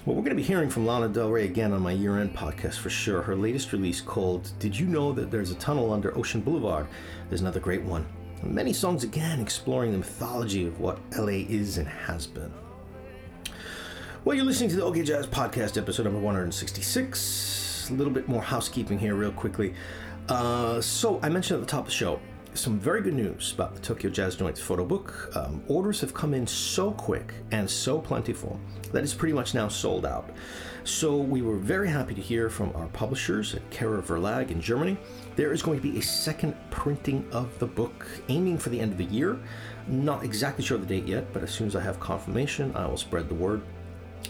[0.04, 2.36] Well, we're going to be hearing from Lana Del Rey again on my year end
[2.36, 3.22] podcast for sure.
[3.22, 6.88] Her latest release called Did You Know That There's a Tunnel Under Ocean Boulevard?
[7.30, 8.04] There's another great one.
[8.42, 12.52] Many songs again exploring the mythology of what LA is and has been.
[14.24, 17.88] Well, you're listening to the OK Jazz Podcast, episode number 166.
[17.88, 19.74] A little bit more housekeeping here, real quickly.
[20.28, 22.18] Uh, so, I mentioned at the top of the show
[22.52, 25.30] some very good news about the Tokyo Jazz Joints photo book.
[25.36, 28.58] Um, orders have come in so quick and so plentiful
[28.90, 30.28] that it's pretty much now sold out.
[30.82, 34.98] So we were very happy to hear from our publishers at Kehrer Verlag in Germany.
[35.36, 38.90] There is going to be a second printing of the book, aiming for the end
[38.90, 39.38] of the year.
[39.86, 42.86] Not exactly sure of the date yet, but as soon as I have confirmation, I
[42.86, 43.62] will spread the word.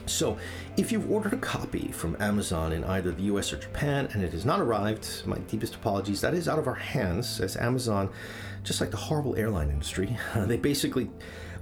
[0.07, 0.39] So,
[0.77, 4.33] if you've ordered a copy from Amazon in either the US or Japan and it
[4.33, 6.21] has not arrived, my deepest apologies.
[6.21, 8.11] That is out of our hands, as Amazon,
[8.65, 11.11] just like the horrible airline industry, they basically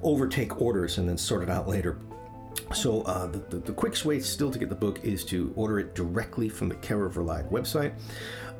[0.02, 1.98] overtake orders and then sort it out later.
[2.74, 5.78] So, uh, the, the, the, quickest way still to get the book is to order
[5.78, 7.92] it directly from the Kehrer Verlag website.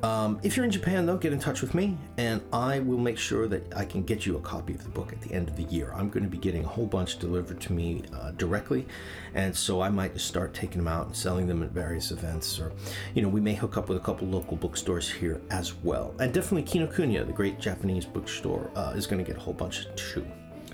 [0.03, 3.19] Um, if you're in Japan, though, get in touch with me, and I will make
[3.19, 5.57] sure that I can get you a copy of the book at the end of
[5.57, 5.93] the year.
[5.95, 8.87] I'm going to be getting a whole bunch delivered to me uh, directly,
[9.35, 12.61] and so I might just start taking them out and selling them at various events,
[12.61, 12.73] or
[13.15, 16.15] you know, we may hook up with a couple local bookstores here as well.
[16.21, 19.87] And definitely Kinokuniya, the great Japanese bookstore, uh, is going to get a whole bunch
[19.97, 20.27] too.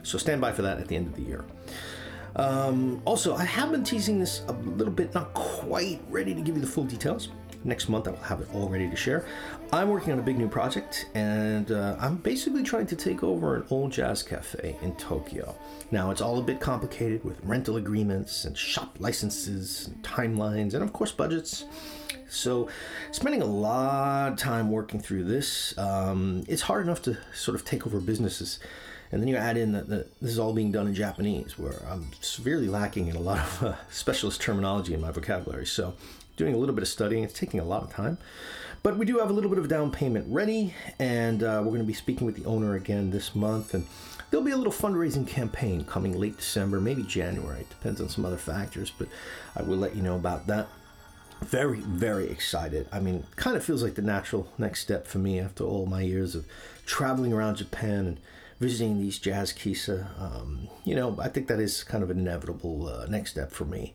[0.02, 1.44] So stand by for that at the end of the year.
[2.34, 6.56] Um, also, I have been teasing this a little bit, not quite ready to give
[6.56, 7.28] you the full details.
[7.64, 9.24] Next month, I will have it all ready to share.
[9.72, 13.56] I'm working on a big new project, and uh, I'm basically trying to take over
[13.56, 15.54] an old jazz cafe in Tokyo.
[15.92, 20.82] Now, it's all a bit complicated with rental agreements and shop licenses and timelines, and
[20.82, 21.64] of course, budgets.
[22.28, 22.68] So,
[23.12, 27.64] spending a lot of time working through this, um, it's hard enough to sort of
[27.64, 28.58] take over businesses.
[29.12, 32.06] And then you add in that, this is all being done in Japanese, where I'm
[32.22, 35.66] severely lacking in a lot of uh, specialist terminology in my vocabulary.
[35.66, 35.94] So
[36.36, 37.22] doing a little bit of studying.
[37.24, 38.18] It's taking a lot of time.
[38.82, 41.78] But we do have a little bit of down payment ready, and uh, we're going
[41.78, 43.74] to be speaking with the owner again this month.
[43.74, 43.86] And
[44.30, 47.60] there'll be a little fundraising campaign coming late December, maybe January.
[47.60, 49.06] It depends on some other factors, but
[49.54, 50.68] I will let you know about that.
[51.42, 52.88] Very, very excited.
[52.92, 56.02] I mean, kind of feels like the natural next step for me after all my
[56.02, 56.46] years of
[56.84, 58.20] traveling around Japan and
[58.58, 60.06] visiting these jazz kissa.
[60.20, 63.64] Um, you know, I think that is kind of an inevitable uh, next step for
[63.64, 63.94] me.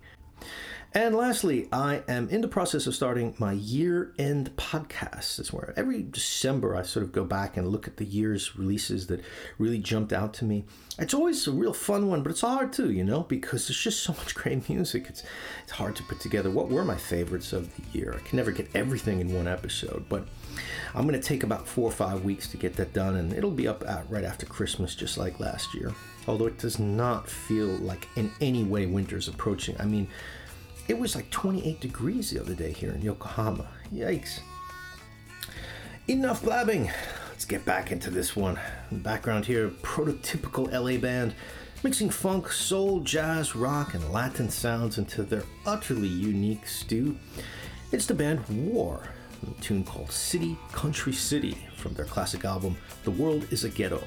[0.94, 5.38] And lastly, I am in the process of starting my year end podcast.
[5.38, 9.08] It's where every December I sort of go back and look at the year's releases
[9.08, 9.22] that
[9.60, 10.64] really jumped out to me.
[10.98, 14.02] It's always a real fun one, but it's hard too, you know, because there's just
[14.02, 15.08] so much great music.
[15.10, 15.24] It's,
[15.64, 18.16] it's hard to put together what were my favorites of the year.
[18.18, 20.26] I can never get everything in one episode, but
[20.96, 23.52] I'm going to take about four or five weeks to get that done, and it'll
[23.52, 25.94] be up right after Christmas, just like last year.
[26.28, 29.76] Although it does not feel like in any way winter's approaching.
[29.80, 30.08] I mean,
[30.88, 33.68] it was like 28 degrees the other day here in Yokohama.
[33.94, 34.40] Yikes.
[36.08, 36.90] Enough blabbing.
[37.30, 38.60] Let's get back into this one.
[38.90, 41.36] In the background here, prototypical LA band,
[41.84, 47.18] mixing funk, soul, jazz, rock, and Latin sounds into their utterly unique stew.
[47.92, 49.04] It's the band War,
[49.46, 54.04] a tune called City Country City from their classic album, The World is a Ghetto.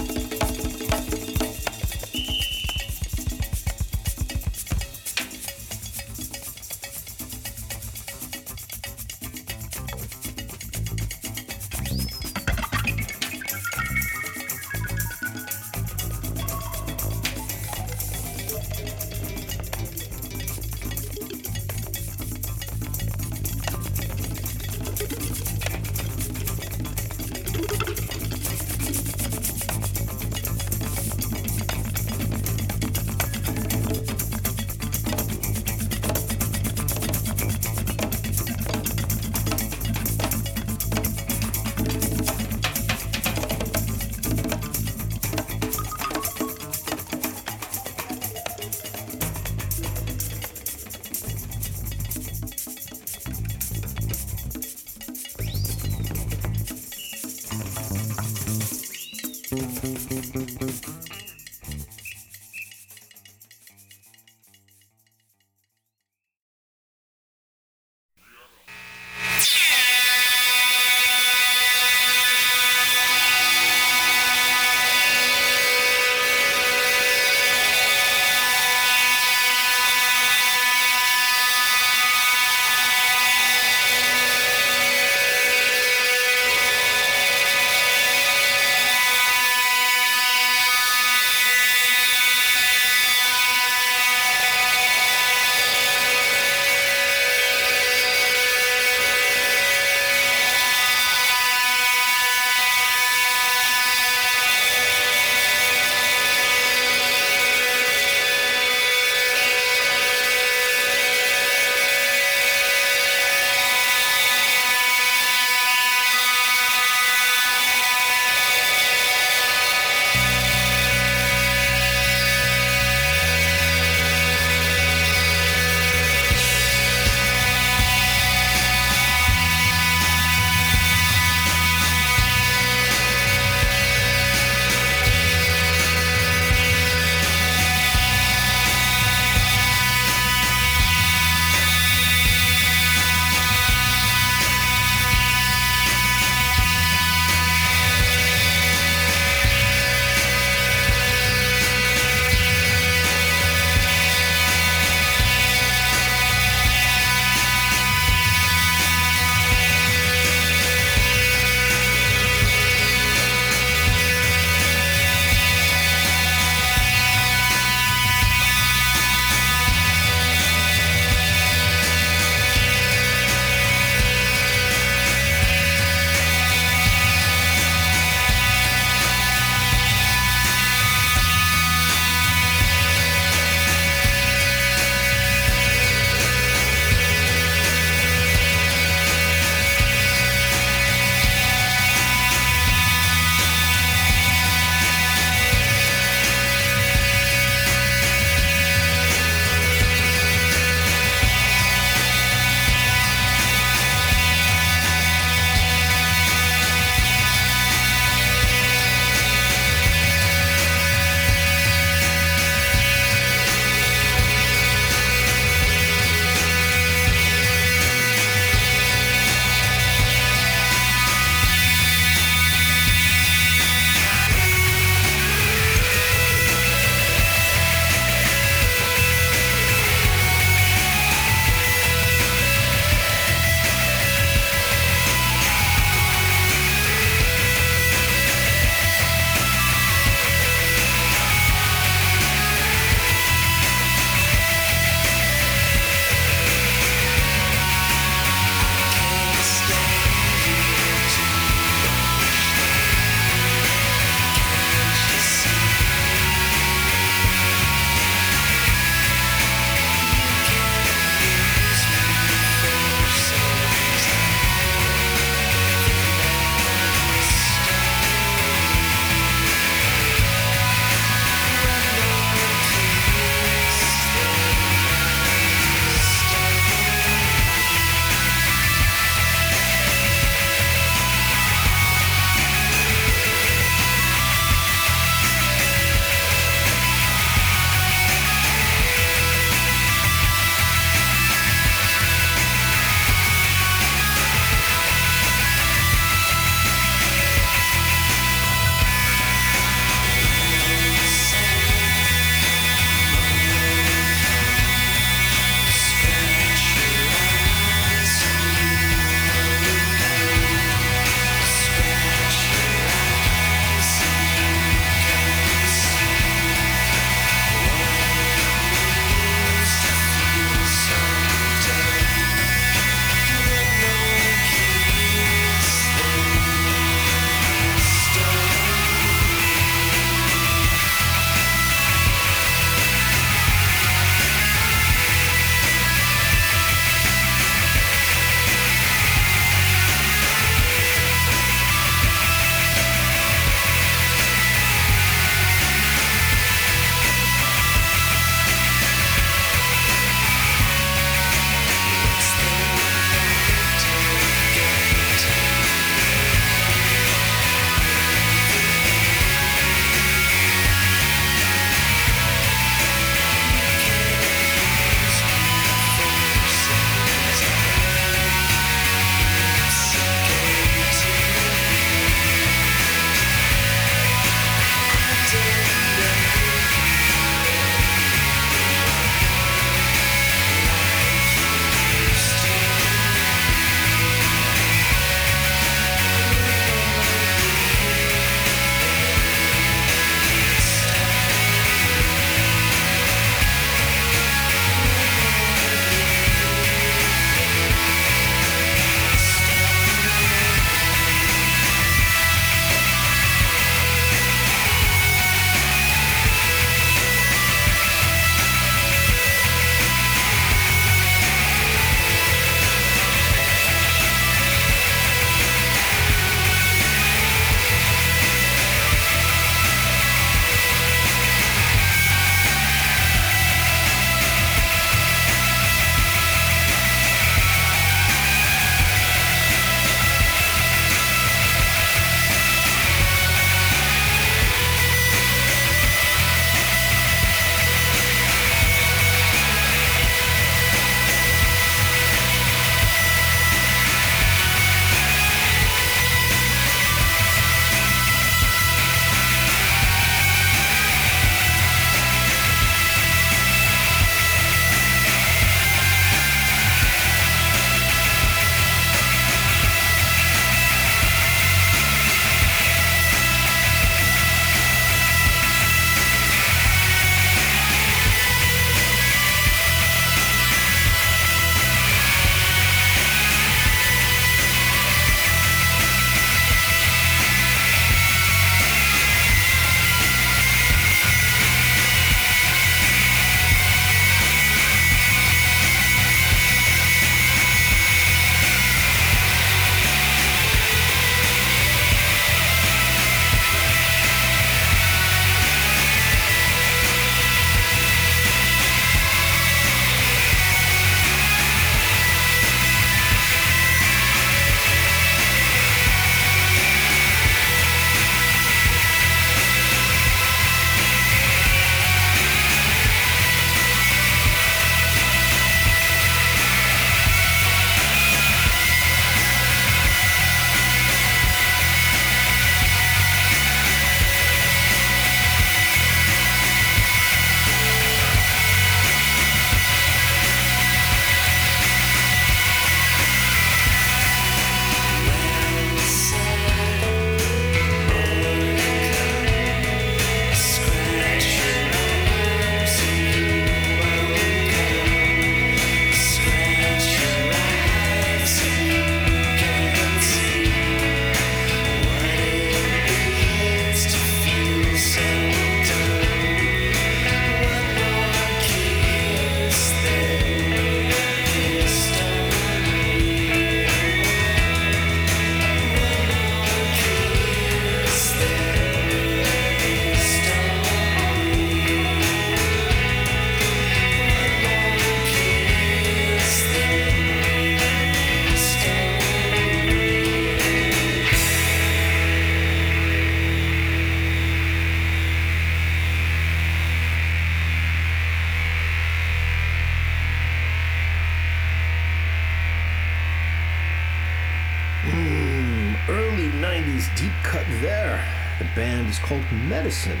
[599.06, 600.00] Called Medicine.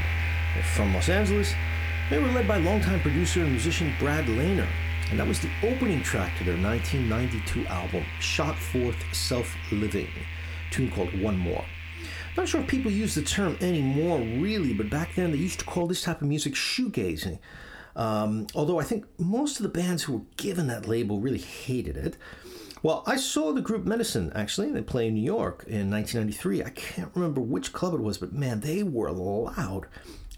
[0.74, 1.54] From Los Angeles.
[2.10, 4.66] They were led by longtime producer and musician Brad Laner.
[5.10, 10.08] And that was the opening track to their 1992 album, Shot Forth Self Living,
[10.72, 11.64] tune called One More.
[12.36, 15.64] Not sure if people use the term anymore, really, but back then they used to
[15.64, 17.38] call this type of music shoegazing.
[17.94, 21.96] Um, although I think most of the bands who were given that label really hated
[21.96, 22.16] it.
[22.82, 24.70] Well, I saw the group Medicine actually.
[24.70, 26.62] They play in New York in 1993.
[26.62, 29.86] I can't remember which club it was, but man, they were loud.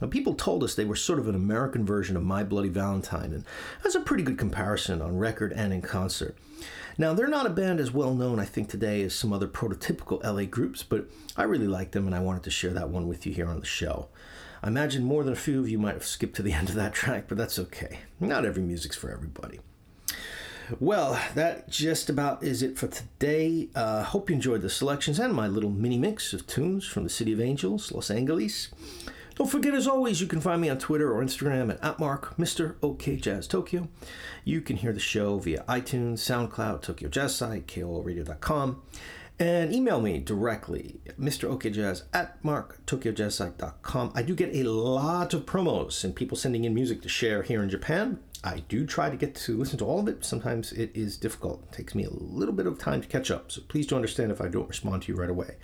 [0.01, 3.33] Now, people told us they were sort of an American version of My Bloody Valentine,
[3.33, 3.45] and
[3.83, 6.37] that's a pretty good comparison on record and in concert.
[6.97, 10.23] Now, they're not a band as well known, I think, today as some other prototypical
[10.23, 13.27] LA groups, but I really like them and I wanted to share that one with
[13.27, 14.09] you here on the show.
[14.63, 16.75] I imagine more than a few of you might have skipped to the end of
[16.77, 18.01] that track, but that's okay.
[18.21, 19.61] Not every music's for everybody.
[20.81, 23.69] Well, that just about is it for today.
[23.75, 27.11] Uh, hope you enjoyed the selections and my little mini mix of tunes from the
[27.11, 28.69] City of Angels, Los Angeles.
[29.35, 32.75] Don't forget, as always, you can find me on Twitter or Instagram at @mark Mr.
[32.83, 33.89] OK Jazz Tokyo.
[34.45, 38.83] You can hear the show via iTunes, SoundCloud, Tokyo Jazz site, KOLRadio.com,
[39.41, 41.45] and email me directly, Mr.
[41.49, 44.13] OK Jazz at marktokyojazz.com.
[44.15, 47.63] I do get a lot of promos and people sending in music to share here
[47.63, 48.19] in Japan.
[48.43, 50.25] I do try to get to listen to all of it.
[50.25, 51.63] Sometimes it is difficult.
[51.65, 54.31] It takes me a little bit of time to catch up, so please do understand
[54.31, 55.57] if I don't respond to you right away.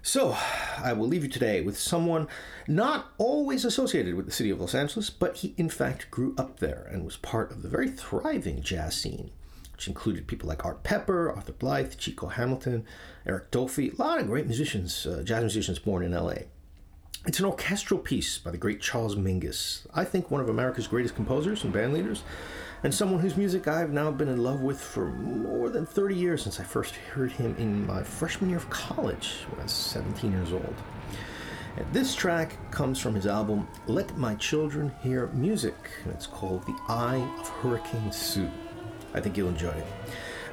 [0.00, 0.36] So,
[0.78, 2.28] I will leave you today with someone
[2.66, 6.60] not always associated with the city of Los Angeles, but he in fact grew up
[6.60, 9.30] there and was part of the very thriving jazz scene,
[9.78, 12.84] which included people like Art Pepper, Arthur Blythe, Chico Hamilton,
[13.24, 16.48] Eric Dolphy, a lot of great musicians, uh, jazz musicians born in LA.
[17.26, 21.14] It's an orchestral piece by the great Charles Mingus, I think one of America's greatest
[21.14, 22.24] composers and band leaders,
[22.82, 26.42] and someone whose music I've now been in love with for more than 30 years
[26.42, 30.32] since I first heard him in my freshman year of college when I was 17
[30.32, 30.74] years old.
[31.76, 36.66] And this track comes from his album Let My Children Hear Music, and it's called
[36.66, 38.50] The I of Hurricane Sue.
[39.13, 39.85] I think you'll enjoy it.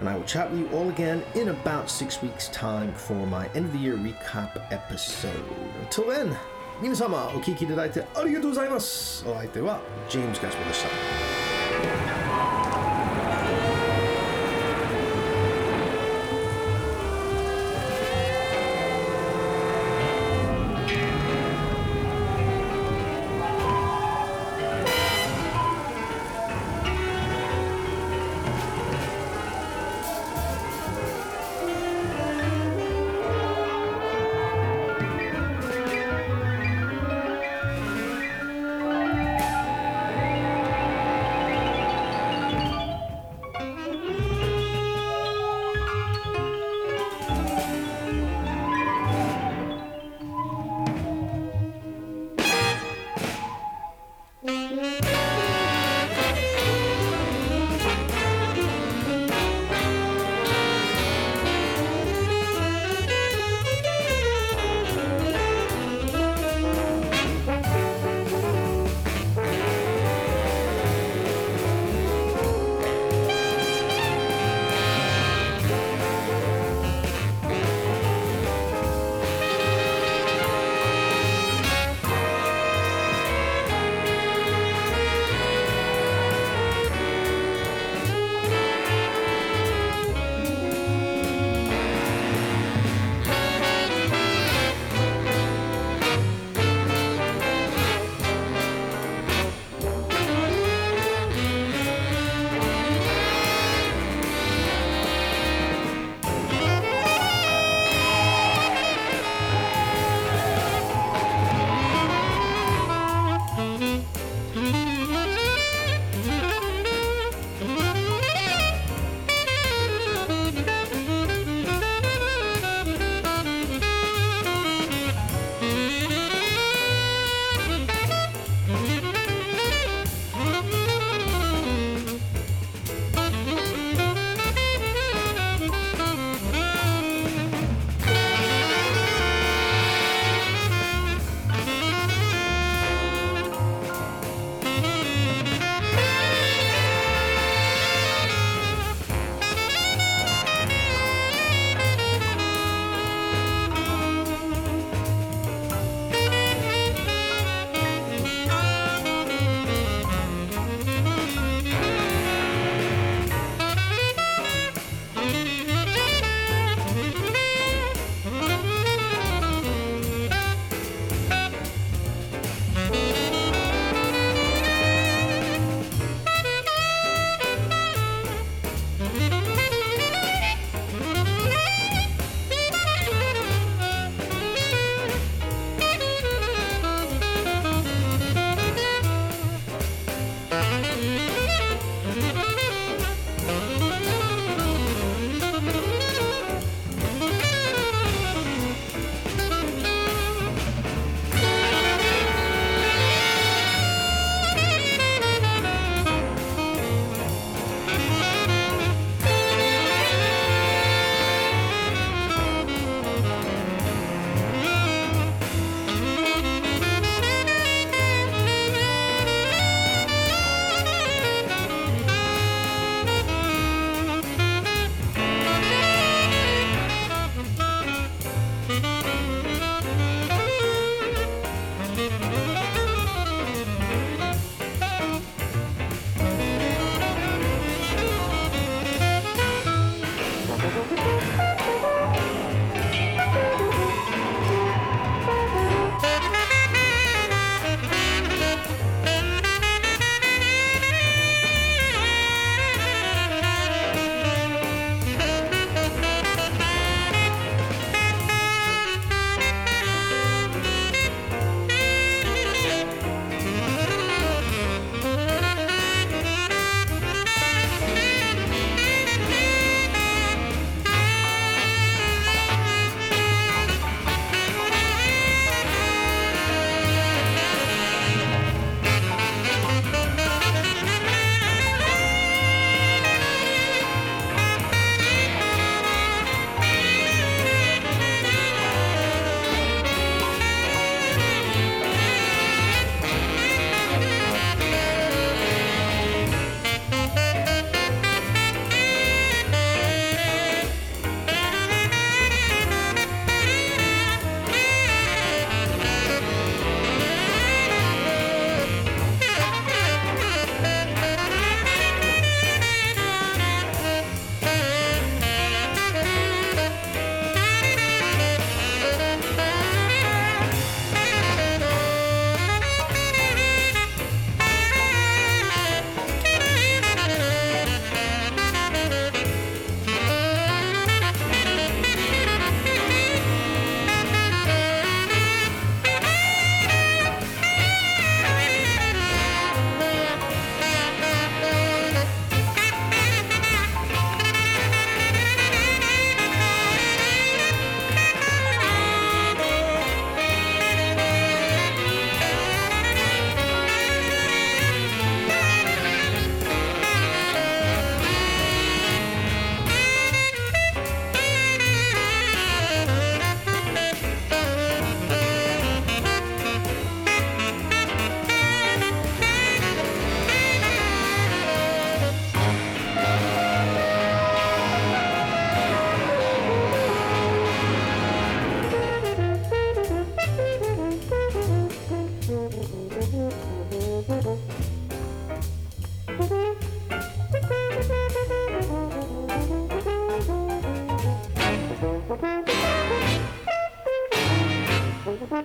[0.00, 3.48] And I will chat with you all again in about six weeks' time for my
[3.54, 5.44] end of the year recap episode.
[5.82, 6.36] Until then,
[6.80, 9.22] 皆様お聞きいただいてありがとうございます。
[9.28, 11.43] お相手はジェームズ・ガスポでした。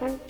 [0.00, 0.29] Thank